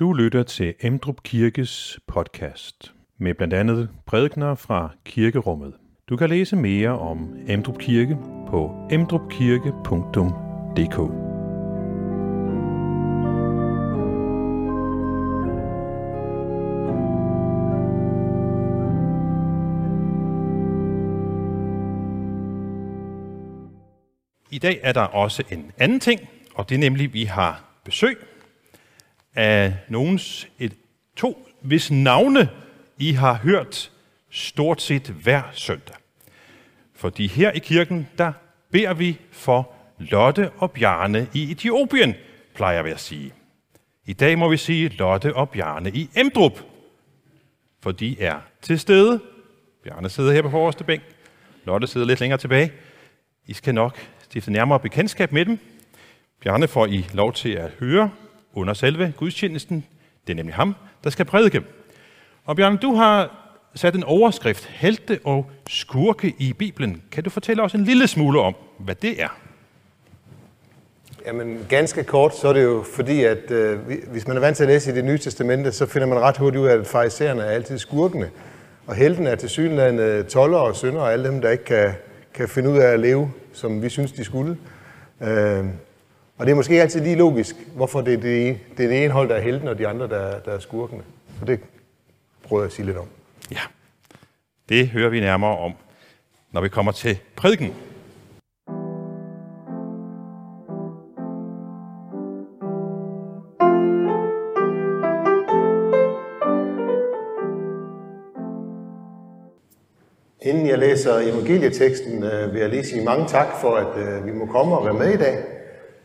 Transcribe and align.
Du 0.00 0.12
lytter 0.12 0.42
til 0.42 0.74
Emdrup 0.80 1.22
Kirkes 1.22 1.98
podcast 2.06 2.94
med 3.18 3.34
blandt 3.34 3.54
andet 3.54 3.88
prædikner 4.06 4.54
fra 4.54 4.90
kirkerummet. 5.04 5.74
Du 6.08 6.16
kan 6.16 6.28
læse 6.28 6.56
mere 6.56 6.98
om 6.98 7.36
Emdrup 7.48 7.78
Kirke 7.78 8.16
på 8.48 8.88
emdrupkirke.dk. 8.90 10.98
I 24.50 24.58
dag 24.58 24.80
er 24.82 24.92
der 24.92 25.02
også 25.02 25.42
en 25.50 25.72
anden 25.78 26.00
ting, 26.00 26.20
og 26.54 26.68
det 26.68 26.74
er 26.74 26.78
nemlig, 26.78 27.04
at 27.04 27.14
vi 27.14 27.24
har 27.24 27.64
besøg 27.84 28.18
af 29.36 29.74
nogens 29.88 30.48
et, 30.58 30.72
to, 31.16 31.48
hvis 31.60 31.90
navne 31.90 32.48
I 32.98 33.12
har 33.12 33.34
hørt 33.34 33.90
stort 34.30 34.82
set 34.82 35.06
hver 35.22 35.42
søndag. 35.52 35.96
Fordi 36.94 37.26
her 37.26 37.50
i 37.50 37.58
kirken, 37.58 38.08
der 38.18 38.32
beder 38.72 38.94
vi 38.94 39.18
for 39.30 39.72
Lotte 39.98 40.50
og 40.50 40.70
Bjarne 40.70 41.28
i 41.34 41.50
Etiopien, 41.50 42.14
plejer 42.54 42.82
vi 42.82 42.90
at 42.90 43.00
sige. 43.00 43.32
I 44.06 44.12
dag 44.12 44.38
må 44.38 44.48
vi 44.48 44.56
sige 44.56 44.88
Lotte 44.88 45.36
og 45.36 45.50
Bjarne 45.50 45.90
i 45.90 46.08
Emdrup, 46.16 46.60
for 47.82 47.92
de 47.92 48.20
er 48.20 48.40
til 48.62 48.78
stede. 48.78 49.20
Bjarne 49.84 50.08
sidder 50.08 50.32
her 50.32 50.42
på 50.42 50.50
forreste 50.50 50.84
bænk. 50.84 51.02
Lotte 51.64 51.86
sidder 51.86 52.06
lidt 52.06 52.20
længere 52.20 52.38
tilbage. 52.38 52.72
I 53.46 53.52
skal 53.52 53.74
nok 53.74 53.98
stifte 54.22 54.52
nærmere 54.52 54.80
bekendtskab 54.80 55.32
med 55.32 55.44
dem. 55.44 55.58
Bjarne 56.42 56.68
får 56.68 56.86
I 56.86 57.06
lov 57.14 57.32
til 57.32 57.50
at 57.50 57.70
høre 57.70 58.10
under 58.56 58.74
selve 58.74 59.12
gudstjenesten. 59.16 59.84
Det 60.26 60.32
er 60.32 60.36
nemlig 60.36 60.54
ham, 60.54 60.74
der 61.04 61.10
skal 61.10 61.24
prædike. 61.24 61.62
Og 62.44 62.56
Bjørn, 62.56 62.76
du 62.76 62.94
har 62.94 63.42
sat 63.74 63.94
en 63.94 64.04
overskrift, 64.04 64.64
helte 64.64 65.18
og 65.24 65.50
skurke 65.68 66.34
i 66.38 66.52
Bibelen. 66.52 67.02
Kan 67.12 67.24
du 67.24 67.30
fortælle 67.30 67.62
os 67.62 67.74
en 67.74 67.84
lille 67.84 68.06
smule 68.06 68.40
om, 68.40 68.54
hvad 68.78 68.94
det 68.94 69.22
er? 69.22 69.38
Jamen, 71.26 71.66
ganske 71.68 72.04
kort, 72.04 72.36
så 72.36 72.48
er 72.48 72.52
det 72.52 72.62
jo 72.62 72.84
fordi, 72.94 73.24
at 73.24 73.50
øh, 73.50 73.78
hvis 74.10 74.26
man 74.26 74.36
er 74.36 74.40
vant 74.40 74.56
til 74.56 74.64
at 74.64 74.68
læse 74.68 74.92
i 74.92 74.94
det 74.94 75.04
nye 75.04 75.18
testamente, 75.18 75.72
så 75.72 75.86
finder 75.86 76.08
man 76.08 76.18
ret 76.18 76.36
hurtigt 76.36 76.62
ud 76.62 76.68
af, 76.68 76.78
at 76.78 76.86
farisæerne 76.86 77.42
er 77.42 77.50
altid 77.50 77.78
skurkene. 77.78 78.30
Og 78.86 78.94
helten 78.94 79.26
er 79.26 79.34
til 79.34 79.48
synlande 79.48 80.22
toller 80.22 80.58
og 80.58 80.76
synder 80.76 81.00
og 81.00 81.12
alle 81.12 81.28
dem, 81.28 81.40
der 81.40 81.50
ikke 81.50 81.64
kan, 81.64 81.92
kan 82.34 82.48
finde 82.48 82.70
ud 82.70 82.78
af 82.78 82.86
at 82.86 83.00
leve, 83.00 83.32
som 83.52 83.82
vi 83.82 83.88
synes, 83.88 84.12
de 84.12 84.24
skulle. 84.24 84.56
Øh, 85.22 85.64
og 86.38 86.46
det 86.46 86.52
er 86.52 86.56
måske 86.56 86.72
ikke 86.72 86.82
altid 86.82 87.00
lige 87.00 87.16
logisk, 87.16 87.56
hvorfor 87.74 88.00
det 88.00 88.14
er 88.14 88.18
det, 88.20 88.58
det, 88.76 88.84
er 88.84 88.88
det 88.88 89.04
ene 89.04 89.12
hold, 89.12 89.28
der 89.28 89.34
er 89.34 89.40
helten, 89.40 89.68
og 89.68 89.78
de 89.78 89.88
andre, 89.88 90.08
der, 90.08 90.38
der 90.40 90.52
er 90.52 90.58
skurkene. 90.58 91.02
Så 91.38 91.44
det 91.44 91.60
prøver 92.44 92.62
jeg 92.62 92.66
at 92.66 92.72
sige 92.72 92.86
lidt 92.86 92.96
om. 92.96 93.06
Ja, 93.50 93.60
det 94.68 94.88
hører 94.88 95.08
vi 95.08 95.20
nærmere 95.20 95.58
om, 95.58 95.72
når 96.52 96.60
vi 96.60 96.68
kommer 96.68 96.92
til 96.92 97.18
prædiken. 97.36 97.74
Inden 110.42 110.66
jeg 110.66 110.78
læser 110.78 111.18
evangelieteksten, 111.18 112.24
øh, 112.24 112.52
vil 112.52 112.60
jeg 112.60 112.68
lige 112.70 112.84
sige 112.84 113.04
mange 113.04 113.26
tak 113.28 113.46
for, 113.60 113.76
at 113.76 113.98
øh, 113.98 114.26
vi 114.26 114.32
må 114.32 114.46
komme 114.46 114.76
og 114.78 114.84
være 114.84 114.94
med 114.94 115.14
i 115.14 115.16
dag. 115.16 115.55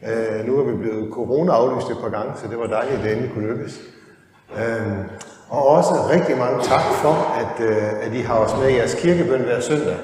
Øh, 0.08 0.48
nu 0.48 0.60
er 0.60 0.64
vi 0.64 0.78
blevet 0.78 1.14
corona-aflyst 1.14 1.90
et 1.92 1.98
par 2.02 2.10
gange, 2.10 2.34
så 2.36 2.48
det 2.48 2.60
var 2.60 2.68
dejligt, 2.68 2.98
at 2.98 3.04
det 3.04 3.12
endelig 3.12 3.32
kunne 3.34 3.48
lykkes. 3.48 3.82
Øh, 4.58 4.98
og 5.50 5.68
også 5.68 5.94
rigtig 6.10 6.38
mange 6.38 6.64
tak 6.64 6.84
for, 7.02 7.16
at, 7.42 7.66
øh, 7.70 8.06
at 8.06 8.14
I 8.14 8.22
har 8.22 8.38
os 8.38 8.60
med 8.60 8.70
i 8.70 8.76
jeres 8.76 8.96
kirkebøn 8.96 9.42
hver 9.42 9.60
søndag. 9.60 9.98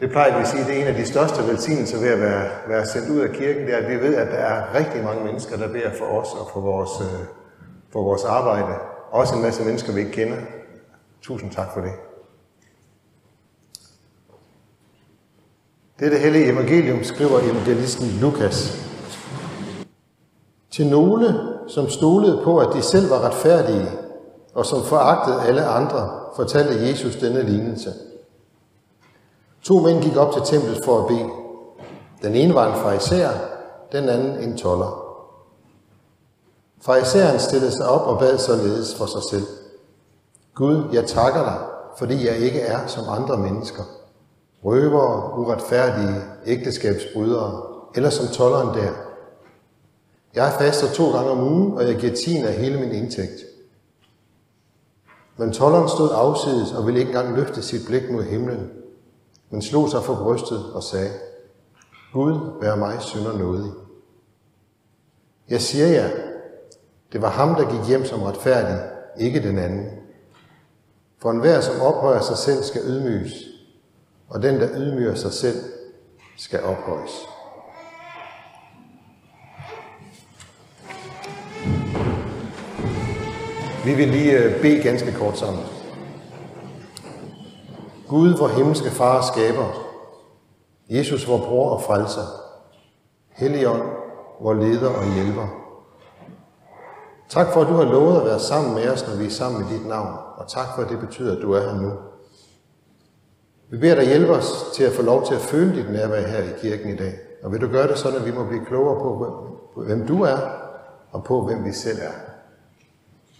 Det 0.00 0.10
plejer 0.10 0.34
vi 0.36 0.40
at 0.40 0.48
sige, 0.48 0.64
det 0.64 0.76
er 0.76 0.80
en 0.80 0.86
af 0.86 0.94
de 0.94 1.06
største 1.06 1.48
velsignelser 1.48 2.00
ved 2.00 2.08
at 2.08 2.20
være, 2.20 2.48
være 2.68 2.86
sendt 2.86 3.10
ud 3.10 3.20
af 3.20 3.30
kirken, 3.30 3.66
det 3.66 3.74
er, 3.74 3.78
at 3.78 3.90
vi 3.90 3.96
ved, 3.96 4.14
at 4.14 4.26
der 4.26 4.38
er 4.38 4.74
rigtig 4.74 5.04
mange 5.04 5.24
mennesker, 5.24 5.56
der 5.56 5.68
beder 5.68 5.90
for 5.98 6.04
os 6.04 6.28
og 6.40 6.50
for 6.52 6.60
vores, 6.60 6.90
øh, 7.00 7.26
for 7.92 8.02
vores 8.02 8.24
arbejde. 8.24 8.74
Også 9.10 9.34
en 9.34 9.42
masse 9.42 9.64
mennesker, 9.64 9.92
vi 9.92 10.00
ikke 10.00 10.12
kender. 10.12 10.36
Tusind 11.22 11.50
tak 11.50 11.66
for 11.74 11.80
det. 11.80 11.92
Dette 16.00 16.18
hellige 16.18 16.52
evangelium 16.52 17.04
skriver 17.04 17.40
evangelisten 17.40 18.08
Lukas. 18.20 18.85
Til 20.76 20.86
nogle, 20.86 21.40
som 21.68 21.90
stolede 21.90 22.40
på, 22.44 22.58
at 22.58 22.68
de 22.74 22.82
selv 22.82 23.10
var 23.10 23.20
retfærdige, 23.20 23.90
og 24.54 24.66
som 24.66 24.82
foragtede 24.82 25.42
alle 25.42 25.64
andre, 25.64 26.10
fortalte 26.36 26.88
Jesus 26.88 27.16
denne 27.16 27.42
lignelse. 27.42 27.92
To 29.62 29.80
mænd 29.80 30.02
gik 30.02 30.16
op 30.16 30.32
til 30.32 30.42
templet 30.42 30.84
for 30.84 31.00
at 31.00 31.06
bede. 31.06 31.28
Den 32.22 32.34
ene 32.34 32.54
var 32.54 32.66
en 32.66 32.80
fariser, 32.80 33.30
den 33.92 34.08
anden 34.08 34.42
en 34.42 34.56
toller. 34.56 35.02
Fariseren 36.80 37.38
stillede 37.38 37.72
sig 37.72 37.88
op 37.88 38.06
og 38.06 38.18
bad 38.18 38.38
således 38.38 38.94
for 38.94 39.06
sig 39.06 39.22
selv. 39.30 39.46
Gud, 40.54 40.84
jeg 40.92 41.06
takker 41.06 41.42
dig, 41.42 41.58
fordi 41.98 42.26
jeg 42.26 42.36
ikke 42.36 42.60
er 42.60 42.86
som 42.86 43.04
andre 43.08 43.36
mennesker. 43.36 43.82
Røvere, 44.64 45.38
uretfærdige, 45.38 46.20
ægteskabsbrydere, 46.46 47.62
eller 47.94 48.10
som 48.10 48.26
tolleren 48.26 48.82
der. 48.82 49.05
Jeg 50.36 50.52
faster 50.58 50.92
to 50.92 51.12
gange 51.12 51.30
om 51.30 51.42
ugen, 51.42 51.72
og 51.78 51.88
jeg 51.88 51.96
giver 51.96 52.14
tiende 52.14 52.48
af 52.48 52.54
hele 52.54 52.80
min 52.80 52.92
indtægt. 52.92 53.44
Men 55.36 55.52
tolleren 55.52 55.88
stod 55.88 56.10
afsides 56.12 56.72
og 56.72 56.86
ville 56.86 57.00
ikke 57.00 57.10
engang 57.10 57.36
løfte 57.36 57.62
sit 57.62 57.86
blik 57.86 58.10
mod 58.10 58.22
himlen, 58.22 58.70
men 59.50 59.62
slog 59.62 59.90
sig 59.90 60.02
for 60.02 60.14
brystet 60.14 60.72
og 60.72 60.82
sagde, 60.82 61.10
Gud, 62.12 62.60
vær 62.60 62.76
mig 62.76 63.02
synder 63.02 63.38
nådig. 63.38 63.72
Jeg 65.48 65.60
siger 65.60 65.86
jer, 65.86 66.10
det 67.12 67.22
var 67.22 67.30
ham, 67.30 67.54
der 67.54 67.70
gik 67.70 67.88
hjem 67.88 68.04
som 68.04 68.22
retfærdig, 68.22 68.80
ikke 69.18 69.42
den 69.42 69.58
anden. 69.58 69.86
For 71.18 71.30
enhver, 71.30 71.60
som 71.60 71.80
ophøjer 71.80 72.20
sig 72.20 72.36
selv, 72.36 72.62
skal 72.62 72.82
ydmyges, 72.84 73.32
og 74.28 74.42
den, 74.42 74.60
der 74.60 74.68
ydmyger 74.76 75.14
sig 75.14 75.32
selv, 75.32 75.56
skal 76.36 76.62
ophøjes. 76.62 77.35
Vi 83.86 83.94
vil 83.94 84.08
lige 84.08 84.38
øh, 84.38 84.62
bede 84.62 84.82
ganske 84.82 85.12
kort 85.12 85.38
sammen. 85.38 85.62
Gud, 88.08 88.38
vor 88.38 88.48
himmelske 88.48 88.90
far 88.90 89.22
skaber, 89.22 89.66
Jesus, 90.90 91.28
vor 91.28 91.38
bror 91.38 91.70
og 91.70 91.82
frelser, 91.82 92.22
Helligånd, 93.30 93.82
vor 94.40 94.54
leder 94.54 94.90
og 94.90 95.14
hjælper. 95.14 95.46
Tak 97.28 97.52
for, 97.52 97.60
at 97.60 97.68
du 97.68 97.72
har 97.72 97.84
lovet 97.84 98.20
at 98.20 98.26
være 98.26 98.40
sammen 98.40 98.74
med 98.74 98.88
os, 98.88 99.06
når 99.08 99.16
vi 99.16 99.24
er 99.24 99.30
sammen 99.30 99.62
med 99.62 99.78
dit 99.78 99.86
navn, 99.86 100.14
og 100.36 100.48
tak 100.48 100.66
for, 100.74 100.82
at 100.82 100.88
det 100.88 101.00
betyder, 101.00 101.36
at 101.36 101.42
du 101.42 101.52
er 101.52 101.60
her 101.60 101.80
nu. 101.80 101.92
Vi 103.70 103.78
beder 103.78 103.94
dig 103.94 104.06
hjælpe 104.06 104.32
os 104.32 104.64
til 104.74 104.84
at 104.84 104.92
få 104.92 105.02
lov 105.02 105.26
til 105.26 105.34
at 105.34 105.40
føle 105.40 105.76
dit 105.76 105.92
nærvær 105.92 106.26
her 106.26 106.42
i 106.42 106.58
kirken 106.60 106.90
i 106.90 106.96
dag. 106.96 107.14
Og 107.42 107.52
vil 107.52 107.60
du 107.60 107.68
gøre 107.68 107.88
det 107.88 107.98
sådan, 107.98 108.18
at 108.18 108.26
vi 108.26 108.32
må 108.32 108.44
blive 108.44 108.64
klogere 108.64 109.00
på, 109.00 109.82
hvem 109.82 110.06
du 110.06 110.22
er, 110.22 110.38
og 111.10 111.24
på, 111.24 111.42
hvem 111.42 111.64
vi 111.64 111.72
selv 111.72 111.98
er. 112.02 112.25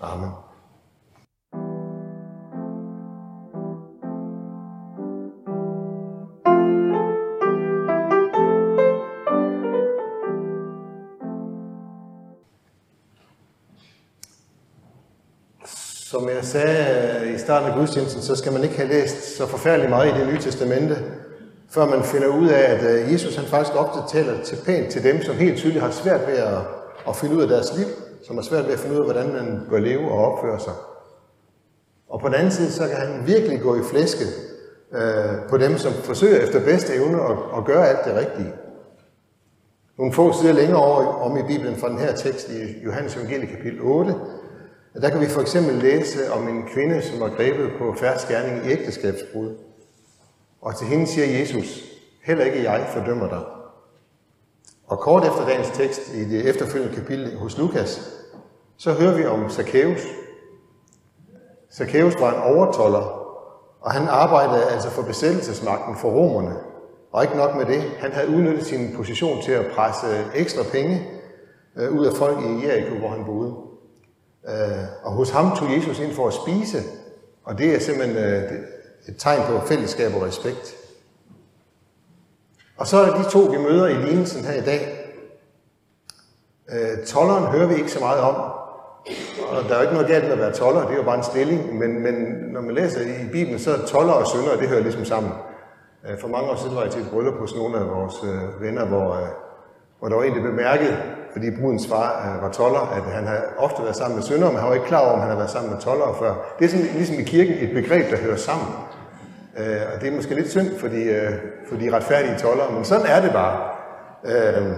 Amen. 0.00 0.30
Som 16.10 16.28
jeg 16.28 16.44
sagde 16.44 17.20
øh, 17.20 17.34
i 17.34 17.38
starten 17.38 17.70
af 17.70 17.76
gudstjenesten, 17.76 18.22
så 18.22 18.36
skal 18.36 18.52
man 18.52 18.64
ikke 18.64 18.76
have 18.76 18.88
læst 18.88 19.36
så 19.36 19.46
forfærdeligt 19.46 19.90
meget 19.90 20.14
i 20.14 20.18
det 20.20 20.26
nye 20.26 20.40
testamente, 20.40 20.96
før 21.70 21.86
man 21.86 22.04
finder 22.04 22.28
ud 22.28 22.48
af, 22.48 22.62
at 22.74 22.82
øh, 22.82 23.12
Jesus 23.12 23.36
han 23.36 23.44
faktisk 23.44 23.76
ofte 23.76 24.18
taler 24.18 24.44
til 24.44 24.58
pænt 24.66 24.88
til 24.88 25.02
dem, 25.02 25.22
som 25.22 25.36
helt 25.36 25.58
tydeligt 25.58 25.82
har 25.82 25.90
svært 25.90 26.26
ved 26.26 26.34
at, 26.34 26.58
at 27.08 27.16
finde 27.16 27.36
ud 27.36 27.42
af 27.42 27.48
deres 27.48 27.76
liv, 27.76 27.86
som 28.26 28.36
har 28.36 28.42
svært 28.42 28.66
ved 28.66 28.72
at 28.72 28.78
finde 28.78 28.94
ud 28.94 29.00
af, 29.00 29.12
hvordan 29.12 29.32
man 29.32 29.60
bør 29.70 29.78
leve 29.78 30.10
og 30.10 30.32
opføre 30.32 30.60
sig. 30.60 30.72
Og 32.08 32.20
på 32.20 32.26
den 32.26 32.34
anden 32.34 32.50
side, 32.50 32.70
så 32.70 32.88
kan 32.88 32.96
han 32.96 33.26
virkelig 33.26 33.60
gå 33.60 33.76
i 33.76 33.82
flæske 33.90 34.24
øh, 34.92 35.48
på 35.48 35.56
dem, 35.56 35.78
som 35.78 35.92
forsøger 35.92 36.40
efter 36.40 36.64
bedste 36.64 36.94
evne 36.94 37.22
at, 37.22 37.36
at 37.56 37.64
gøre 37.64 37.88
alt 37.88 38.04
det 38.04 38.14
rigtige. 38.14 38.52
Nogle 39.98 40.12
få 40.12 40.32
sider 40.32 40.52
længere 40.52 40.82
over 40.84 41.04
om 41.04 41.36
i 41.36 41.42
Bibelen 41.42 41.76
fra 41.76 41.88
den 41.88 41.98
her 41.98 42.14
tekst 42.14 42.48
i 42.48 42.84
Johannes 42.84 43.16
evangelie 43.16 43.46
kapitel 43.46 43.80
8, 43.82 44.14
der 45.02 45.10
kan 45.10 45.20
vi 45.20 45.26
for 45.26 45.40
eksempel 45.40 45.74
læse 45.74 46.32
om 46.32 46.48
en 46.48 46.62
kvinde, 46.74 47.02
som 47.02 47.20
var 47.20 47.28
grebet 47.28 47.70
på 47.78 47.94
færdskærning 47.98 48.66
i 48.66 48.70
ægteskabsbrud. 48.70 49.54
Og 50.60 50.76
til 50.78 50.86
hende 50.86 51.06
siger 51.06 51.38
Jesus, 51.38 51.84
heller 52.22 52.44
ikke 52.44 52.70
jeg 52.70 52.86
fordømmer 52.92 53.28
dig. 53.28 53.55
Og 54.86 54.98
kort 54.98 55.24
efter 55.24 55.46
dagens 55.46 55.70
tekst 55.70 56.14
i 56.14 56.24
det 56.24 56.48
efterfølgende 56.48 56.94
kapitel 56.94 57.36
hos 57.38 57.58
Lukas, 57.58 58.22
så 58.76 58.92
hører 58.92 59.16
vi 59.16 59.26
om 59.26 59.50
Zacchaeus. 59.50 60.00
Zacchaeus 61.72 62.14
var 62.20 62.34
en 62.34 62.54
overtoller, 62.54 63.26
og 63.80 63.92
han 63.92 64.08
arbejdede 64.08 64.64
altså 64.64 64.90
for 64.90 65.02
besættelsesmagten 65.02 65.96
for 65.96 66.10
romerne. 66.10 66.56
Og 67.12 67.22
ikke 67.22 67.36
nok 67.36 67.56
med 67.56 67.66
det, 67.66 67.82
han 67.82 68.12
havde 68.12 68.28
udnyttet 68.28 68.66
sin 68.66 68.92
position 68.96 69.42
til 69.42 69.52
at 69.52 69.66
presse 69.74 70.06
ekstra 70.34 70.62
penge 70.72 71.06
øh, 71.76 71.92
ud 71.92 72.06
af 72.06 72.12
folk 72.16 72.38
i 72.38 72.66
Jericho, 72.66 72.94
hvor 72.94 73.08
han 73.08 73.24
boede. 73.24 73.54
Øh, 74.48 74.84
og 75.02 75.12
hos 75.12 75.30
ham 75.30 75.56
tog 75.56 75.72
Jesus 75.76 75.98
ind 75.98 76.12
for 76.12 76.26
at 76.26 76.34
spise, 76.34 76.78
og 77.44 77.58
det 77.58 77.74
er 77.74 77.80
simpelthen 77.80 78.16
øh, 78.16 78.52
et 79.08 79.14
tegn 79.18 79.42
på 79.46 79.66
fællesskab 79.66 80.14
og 80.14 80.22
respekt. 80.22 80.76
Og 82.76 82.86
så 82.86 82.96
er 82.96 83.14
de 83.14 83.30
to, 83.30 83.38
vi 83.38 83.58
møder 83.58 83.86
i 83.86 83.94
lignelsen 83.94 84.44
her 84.44 84.52
i 84.52 84.64
dag. 84.64 85.12
Øh, 86.72 87.06
tolleren 87.06 87.44
hører 87.44 87.66
vi 87.66 87.74
ikke 87.74 87.90
så 87.90 88.00
meget 88.00 88.20
om, 88.20 88.34
og 89.50 89.68
der 89.68 89.74
er 89.74 89.76
jo 89.76 89.82
ikke 89.82 89.94
noget 89.94 90.08
galt 90.08 90.24
med 90.24 90.32
at 90.32 90.38
være 90.38 90.52
toller, 90.52 90.80
det 90.80 90.90
er 90.90 90.96
jo 90.96 91.02
bare 91.02 91.16
en 91.16 91.22
stilling, 91.22 91.78
men, 91.78 92.02
men 92.02 92.14
når 92.52 92.60
man 92.60 92.74
læser 92.74 93.00
i 93.00 93.28
Bibelen, 93.32 93.58
så 93.58 93.70
er 93.72 93.86
toller 93.86 94.12
og 94.12 94.26
sønder, 94.26 94.56
det 94.56 94.68
hører 94.68 94.82
ligesom 94.82 95.04
sammen. 95.04 95.32
Øh, 96.08 96.18
for 96.20 96.28
mange 96.28 96.50
år 96.50 96.56
siden 96.56 96.76
var 96.76 96.82
jeg 96.82 96.90
til 96.90 97.02
et 97.02 97.10
bryllup 97.10 97.34
hos 97.34 97.54
nogle 97.54 97.78
af 97.78 97.88
vores 97.88 98.14
øh, 98.24 98.62
venner, 98.62 98.84
hvor, 98.84 99.18
hvor 99.98 100.08
der 100.08 100.16
var 100.16 100.22
en, 100.22 100.34
der 100.34 100.42
bemærkede, 100.42 100.96
fordi 101.32 101.50
brudens 101.60 101.86
far 101.88 102.08
øh, 102.26 102.42
var 102.42 102.50
toller, 102.52 102.80
at 102.80 103.02
han 103.02 103.26
havde 103.26 103.42
ofte 103.58 103.82
været 103.82 103.96
sammen 103.96 104.16
med 104.16 104.24
sønder, 104.24 104.50
men 104.50 104.58
han 104.58 104.68
var 104.68 104.74
ikke 104.74 104.86
klar 104.86 105.00
over, 105.00 105.12
om 105.12 105.18
han 105.18 105.28
havde 105.28 105.38
været 105.38 105.50
sammen 105.50 105.72
med 105.72 105.80
toller 105.80 106.16
før. 106.18 106.34
Det 106.58 106.64
er 106.64 106.68
sådan, 106.68 106.86
ligesom 106.86 107.18
i 107.18 107.22
kirken 107.22 107.54
et 107.54 107.74
begreb, 107.74 108.10
der 108.10 108.16
hører 108.16 108.36
sammen. 108.36 108.68
Øh, 109.58 109.80
og 109.94 110.00
det 110.00 110.08
er 110.08 110.16
måske 110.16 110.34
lidt 110.34 110.50
synd 110.50 110.78
for 110.78 110.88
de, 110.88 111.02
øh, 111.02 111.32
for 111.68 111.76
de 111.76 111.96
retfærdige 111.96 112.38
toller, 112.38 112.70
men 112.70 112.84
sådan 112.84 113.06
er 113.06 113.20
det 113.20 113.32
bare. 113.32 113.60
Øh, 114.24 114.72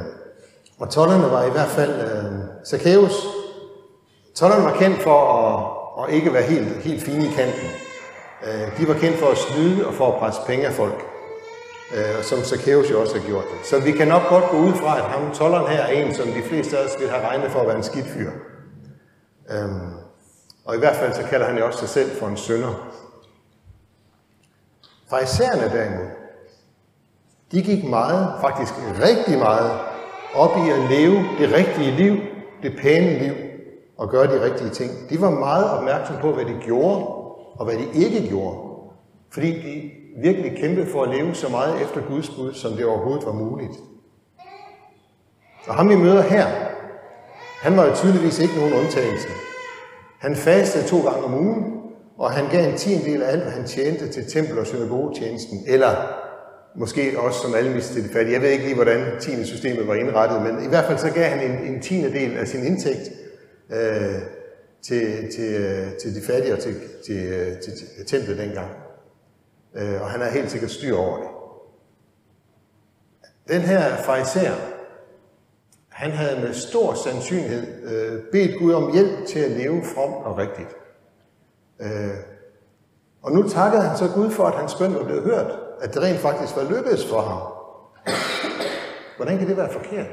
og 0.78 0.90
tollerne 0.90 1.30
var 1.30 1.44
i 1.44 1.50
hvert 1.50 1.69
fald 1.69 2.00
øh, 2.00 2.32
Zacchaeus. 2.66 3.26
Tollerne 4.34 4.64
var 4.64 4.76
kendt 4.76 5.02
for 5.02 5.20
at, 5.38 6.04
at 6.04 6.14
ikke 6.14 6.32
være 6.32 6.42
helt, 6.42 6.69
helt 6.69 7.02
fine 7.02 7.25
i 7.25 7.30
kanten. 7.36 7.69
Øh, 8.46 8.78
de 8.78 8.88
var 8.88 8.94
kendt 8.94 9.19
for 9.19 9.26
at 9.26 9.38
snyde 9.38 9.86
og 9.86 9.94
for 9.94 10.12
at 10.12 10.19
presse 10.19 10.40
penge 10.46 10.66
af 10.66 10.72
folk 10.72 11.04
øh, 11.94 12.22
som 12.22 12.38
Zacchaeus 12.44 12.90
jo 12.90 13.00
også 13.00 13.19
har 13.19 13.26
gjort 13.26 13.44
det. 13.44 13.66
Så 13.66 13.80
vi 13.80 13.92
kan 13.92 14.08
nok 14.08 14.28
godt 14.28 14.44
gå 14.50 14.56
ud 14.56 14.72
fra, 14.72 14.98
at 14.98 15.04
ham 15.04 15.34
tolleren 15.34 15.66
her 15.72 15.82
er 15.82 15.92
en, 15.92 16.14
som 16.14 16.26
de 16.26 16.42
fleste 16.42 16.78
af 16.78 16.84
os 16.84 17.00
vil 17.00 17.10
have 17.10 17.26
regnet 17.26 17.50
for 17.50 17.60
at 17.60 17.66
være 17.66 17.76
en 17.76 17.82
skidt 17.82 18.06
fyr. 18.06 18.30
Øh, 19.50 19.69
og 20.64 20.76
i 20.76 20.78
hvert 20.78 20.96
fald 20.96 21.12
så 21.12 21.22
kalder 21.22 21.46
han 21.46 21.58
jo 21.58 21.66
også 21.66 21.78
sig 21.78 21.88
selv 21.88 22.10
for 22.10 22.26
en 22.26 22.36
sønder. 22.36 22.92
Farisæerne 25.10 25.78
derimod, 25.78 26.06
de 27.52 27.62
gik 27.62 27.84
meget, 27.84 28.32
faktisk 28.40 28.75
rigtig 29.02 29.38
meget, 29.38 29.70
op 30.34 30.50
i 30.56 30.70
at 30.70 30.90
leve 30.90 31.16
det 31.38 31.52
rigtige 31.52 31.90
liv, 31.90 32.16
det 32.62 32.78
pæne 32.82 33.19
liv, 33.19 33.34
og 33.99 34.10
gøre 34.10 34.26
de 34.26 34.44
rigtige 34.44 34.70
ting. 34.70 34.90
De 35.10 35.20
var 35.20 35.31
meget 35.31 35.70
opmærksomme 35.70 36.20
på, 36.20 36.32
hvad 36.32 36.44
de 36.44 36.56
gjorde, 36.60 37.06
og 37.58 37.64
hvad 37.64 37.75
de 37.75 37.87
ikke 37.94 38.28
gjorde. 38.28 38.56
Fordi 39.31 39.50
de 39.50 39.90
virkelig 40.22 40.58
kæmpede 40.60 40.87
for 40.87 41.02
at 41.02 41.08
leve 41.08 41.34
så 41.34 41.49
meget 41.49 41.82
efter 41.82 42.00
Guds 42.08 42.31
bud, 42.31 42.54
som 42.54 42.72
det 42.72 42.87
overhovedet 42.87 43.26
var 43.26 43.32
muligt. 43.32 43.72
Og 45.69 45.75
ham 45.75 45.88
vi 45.88 45.96
møder 45.96 46.22
her, 46.22 46.46
han 47.62 47.76
var 47.76 47.84
jo 47.84 47.94
tydeligvis 47.94 48.38
ikke 48.38 48.54
nogen 48.54 48.75
undtagelse. 48.75 49.28
Han 50.19 50.37
fastede 50.37 50.88
to 50.88 51.11
gange 51.11 51.25
om 51.25 51.34
ugen, 51.34 51.77
og 52.19 52.31
han 52.31 52.50
gav 52.50 52.69
en 52.69 52.76
tiendel 52.76 53.23
af 53.23 53.32
alt, 53.32 53.43
hvad 53.43 53.53
han 53.53 53.67
tjente 53.67 54.09
til 54.09 54.31
tempel- 54.31 54.59
og 54.59 54.67
synagogetjenesten, 54.67 55.62
eller 55.67 56.19
måske 56.75 57.20
også 57.20 57.41
som 57.41 57.55
almist 57.55 57.93
til 57.93 58.03
fattige. 58.03 58.32
Jeg 58.32 58.43
ved 58.43 58.50
ikke 58.50 58.65
lige, 58.65 58.75
hvordan 58.75 59.20
tiende 59.20 59.47
systemet 59.47 59.87
var 59.87 59.94
indrettet, 59.94 60.43
men 60.43 60.65
i 60.65 60.69
hvert 60.69 60.85
fald 60.85 60.99
så 60.99 61.11
gav 61.11 61.25
han 61.25 61.50
en, 61.50 61.75
en 61.75 61.82
tiende 61.82 62.12
del 62.12 62.37
af 62.37 62.49
sin 62.49 62.65
indtægt 62.65 63.11
øh, 63.70 64.23
til, 64.82 65.32
til, 65.37 65.55
øh, 65.55 65.93
til 66.03 66.15
de 66.15 66.26
fattige 66.26 66.55
og 66.55 66.59
til, 66.59 66.75
øh, 67.11 67.61
til, 67.61 67.73
til, 67.73 67.87
til 67.97 68.06
templet 68.06 68.38
dengang. 68.38 68.71
Øh, 69.76 70.03
og 70.03 70.11
han 70.11 70.23
er 70.23 70.31
helt 70.31 70.50
sikkert 70.50 70.71
styr 70.71 70.97
over 70.97 71.17
det. 71.17 71.29
Den 73.49 73.61
her 73.61 73.97
fariser, 73.97 74.55
han 75.88 76.11
havde 76.11 76.41
med 76.41 76.55
stor 76.55 76.94
sandsynlighed 76.94 77.85
øh, 77.85 78.23
bedt 78.32 78.59
Gud 78.59 78.73
om 78.73 78.93
hjælp 78.93 79.26
til 79.26 79.38
at 79.38 79.50
leve 79.50 79.85
fromt 79.85 80.26
og 80.26 80.38
rigtigt. 80.38 80.69
Øh, 81.80 82.14
og 83.22 83.32
nu 83.32 83.48
takkede 83.48 83.82
han 83.82 83.96
så 83.96 84.08
Gud 84.14 84.30
for, 84.30 84.44
at 84.44 84.54
hans 84.54 84.75
bøn 84.75 84.94
var 84.94 85.04
blevet 85.04 85.22
hørt, 85.22 85.58
at 85.80 85.94
det 85.94 86.02
rent 86.02 86.19
faktisk 86.19 86.56
var 86.56 86.62
lykkedes 86.62 87.06
for 87.06 87.20
ham. 87.20 87.42
Hvordan 89.16 89.38
kan 89.38 89.48
det 89.48 89.56
være 89.56 89.72
forkert? 89.72 90.06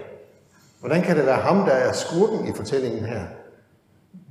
Hvordan 0.79 1.01
kan 1.01 1.17
det 1.17 1.25
være 1.25 1.41
ham, 1.41 1.65
der 1.65 1.71
er 1.71 1.91
skurken 1.91 2.47
i 2.47 2.53
fortællingen 2.56 3.06
her? 3.06 3.21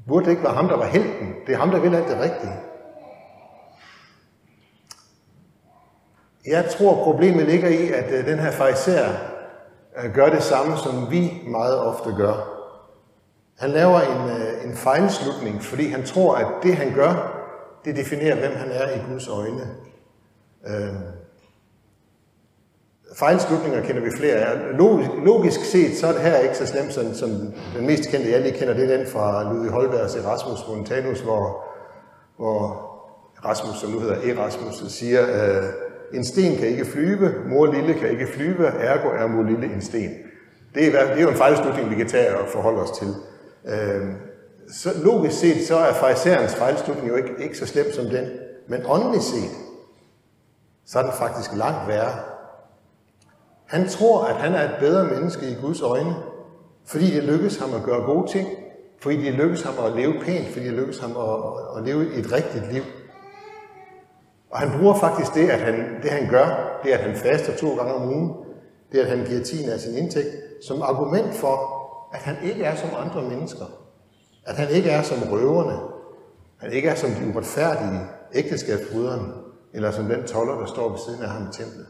Burde 0.08 0.24
det 0.24 0.30
ikke 0.30 0.42
være 0.42 0.54
ham, 0.54 0.68
der 0.68 0.76
var 0.76 0.86
helten? 0.86 1.34
Det 1.46 1.54
er 1.54 1.58
ham, 1.58 1.70
der 1.70 1.80
vil 1.80 1.94
alt 1.94 2.08
det 2.08 2.20
rigtige. 2.20 2.52
Jeg 6.46 6.64
tror, 6.70 7.04
problemet 7.04 7.46
ligger 7.46 7.68
i, 7.68 7.92
at 7.92 8.12
øh, 8.12 8.26
den 8.26 8.38
her 8.38 8.50
fariser 8.50 9.08
øh, 9.96 10.14
gør 10.14 10.28
det 10.28 10.42
samme, 10.42 10.76
som 10.76 11.10
vi 11.10 11.42
meget 11.46 11.78
ofte 11.78 12.14
gør. 12.16 12.53
Han 13.58 13.70
laver 13.70 14.00
en, 14.00 14.30
øh, 14.30 14.64
en 14.70 14.76
fejlslutning, 14.76 15.62
fordi 15.62 15.88
han 15.88 16.04
tror, 16.04 16.34
at 16.34 16.46
det 16.62 16.76
han 16.76 16.94
gør, 16.94 17.40
det 17.84 17.96
definerer, 17.96 18.36
hvem 18.36 18.56
han 18.56 18.70
er 18.70 18.90
i 18.90 19.12
Guds 19.12 19.28
øjne. 19.28 19.68
Øh, 20.66 20.94
fejlslutninger 23.16 23.82
kender 23.82 24.02
vi 24.02 24.10
flere 24.18 24.34
af. 24.34 24.76
Logisk 25.24 25.64
set, 25.64 25.96
så 25.96 26.06
er 26.06 26.12
det 26.12 26.20
her 26.20 26.38
ikke 26.38 26.56
så 26.56 26.66
slemt, 26.66 26.92
som, 26.92 27.14
som 27.14 27.30
den 27.76 27.86
mest 27.86 28.10
kendte, 28.10 28.30
jeg 28.30 28.40
lige 28.40 28.58
kender, 28.58 28.74
det 28.74 28.92
er 28.92 28.96
den 28.96 29.06
fra 29.06 29.52
Ludvig 29.52 29.70
Holbergs 29.70 30.14
Erasmus 30.14 30.68
Montanus, 30.68 31.20
hvor, 31.20 31.64
hvor 32.36 32.90
Rasmus, 33.44 33.80
som 33.80 33.90
nu 33.90 34.00
hedder 34.00 34.34
Erasmus, 34.34 34.92
siger, 34.92 35.22
øh, 35.22 35.64
en 36.12 36.24
sten 36.24 36.56
kan 36.56 36.68
ikke 36.68 36.84
flyve, 36.84 37.34
mor 37.48 37.66
lille 37.66 37.94
kan 37.94 38.10
ikke 38.10 38.26
flyve, 38.26 38.66
ergo 38.66 39.08
er 39.08 39.26
mor 39.26 39.42
lille 39.42 39.74
en 39.74 39.82
sten. 39.82 40.10
Det 40.74 40.86
er, 40.86 41.06
det 41.06 41.18
er 41.18 41.22
jo 41.22 41.28
en 41.28 41.36
fejlslutning, 41.36 41.90
vi 41.90 41.94
kan 41.94 42.08
tage 42.08 42.36
og 42.36 42.48
forholde 42.48 42.82
os 42.82 42.90
til. 42.90 43.14
Øh, 43.66 44.12
så 44.68 44.88
logisk 45.02 45.38
set, 45.38 45.66
så 45.66 45.76
er 45.76 45.92
farisæerens 45.92 46.54
fejlslutning 46.54 47.08
jo 47.08 47.16
ikke, 47.16 47.30
ikke 47.38 47.58
så 47.58 47.66
slem 47.66 47.92
som 47.92 48.04
den. 48.04 48.26
Men 48.68 48.80
åndeligt 48.86 49.24
set, 49.24 49.50
så 50.86 50.98
er 50.98 51.02
den 51.02 51.12
faktisk 51.12 51.50
langt 51.56 51.88
værre. 51.88 52.18
Han 53.66 53.88
tror, 53.88 54.24
at 54.24 54.36
han 54.36 54.54
er 54.54 54.62
et 54.62 54.76
bedre 54.80 55.04
menneske 55.04 55.50
i 55.50 55.54
Guds 55.54 55.82
øjne, 55.82 56.14
fordi 56.86 57.14
det 57.14 57.24
lykkes 57.24 57.58
ham 57.58 57.74
at 57.74 57.82
gøre 57.82 58.02
gode 58.02 58.30
ting, 58.30 58.48
fordi 59.00 59.24
det 59.24 59.34
lykkes 59.34 59.62
ham 59.62 59.84
at 59.84 59.92
leve 59.92 60.14
pænt, 60.22 60.48
fordi 60.48 60.64
det 60.64 60.74
lykkes 60.74 60.98
ham 60.98 61.16
at, 61.16 61.76
at 61.76 61.84
leve 61.84 62.14
et 62.14 62.32
rigtigt 62.32 62.72
liv. 62.72 62.82
Og 64.50 64.58
han 64.58 64.78
bruger 64.78 64.94
faktisk 64.94 65.34
det, 65.34 65.50
at 65.50 65.60
han, 65.60 66.02
det 66.02 66.10
han 66.10 66.30
gør, 66.30 66.80
det 66.84 66.90
at 66.90 67.00
han 67.00 67.16
faster 67.16 67.56
to 67.56 67.76
gange 67.76 67.94
om 67.94 68.08
ugen, 68.08 68.32
det 68.92 68.98
at 68.98 69.06
han 69.06 69.26
giver 69.26 69.44
tiende 69.44 69.72
af 69.72 69.80
sin 69.80 69.94
indtægt, 69.94 70.28
som 70.66 70.82
argument 70.82 71.34
for, 71.34 71.83
at 72.14 72.20
han 72.20 72.36
ikke 72.42 72.64
er 72.64 72.74
som 72.74 72.90
andre 72.98 73.22
mennesker. 73.22 73.64
At 74.46 74.56
han 74.56 74.70
ikke 74.70 74.90
er 74.90 75.02
som 75.02 75.18
røverne. 75.30 75.78
Han 76.56 76.72
ikke 76.72 76.88
er 76.88 76.94
som 76.94 77.10
de 77.10 77.32
uretfærdige 77.34 78.00
ægteskabsbryderne, 78.34 79.32
eller 79.72 79.90
som 79.90 80.04
den 80.04 80.26
toller, 80.26 80.54
der 80.54 80.66
står 80.66 80.88
ved 80.88 80.98
siden 80.98 81.22
af 81.22 81.28
ham 81.28 81.42
i 81.42 81.52
templet. 81.52 81.86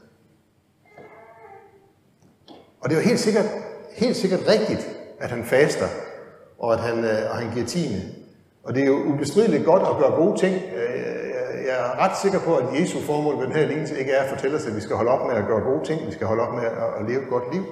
Og 2.80 2.90
det 2.90 2.96
er 2.96 3.00
jo 3.00 3.08
helt 3.08 3.20
sikkert, 3.20 3.44
helt 3.92 4.16
sikkert 4.16 4.40
rigtigt, 4.48 4.96
at 5.20 5.30
han 5.30 5.44
faster, 5.44 5.86
og 6.58 6.72
at 6.72 6.80
han, 6.80 7.04
øh, 7.04 7.30
og 7.30 7.36
han 7.36 7.54
giver 7.54 7.66
tiende. 7.66 8.02
Og 8.62 8.74
det 8.74 8.82
er 8.82 8.86
jo 8.86 9.04
ubestrideligt 9.04 9.64
godt 9.64 9.82
at 9.82 9.98
gøre 9.98 10.24
gode 10.24 10.38
ting. 10.38 10.54
Øh, 10.54 11.04
jeg 11.66 11.74
er 11.78 12.04
ret 12.04 12.18
sikker 12.22 12.40
på, 12.40 12.56
at 12.56 12.80
Jesu 12.80 13.00
formål 13.00 13.36
med 13.36 13.46
den 13.46 13.52
her 13.52 13.66
lignelse 13.66 13.98
ikke 13.98 14.12
er 14.12 14.22
at 14.22 14.30
fortælle 14.30 14.56
os, 14.56 14.66
at 14.66 14.76
vi 14.76 14.80
skal 14.80 14.96
holde 14.96 15.10
op 15.10 15.26
med 15.26 15.36
at 15.36 15.46
gøre 15.46 15.60
gode 15.60 15.84
ting, 15.84 16.06
vi 16.06 16.12
skal 16.12 16.26
holde 16.26 16.42
op 16.42 16.54
med 16.54 16.64
at, 16.98 17.08
leve 17.08 17.22
et 17.22 17.28
godt 17.28 17.54
liv. 17.54 17.64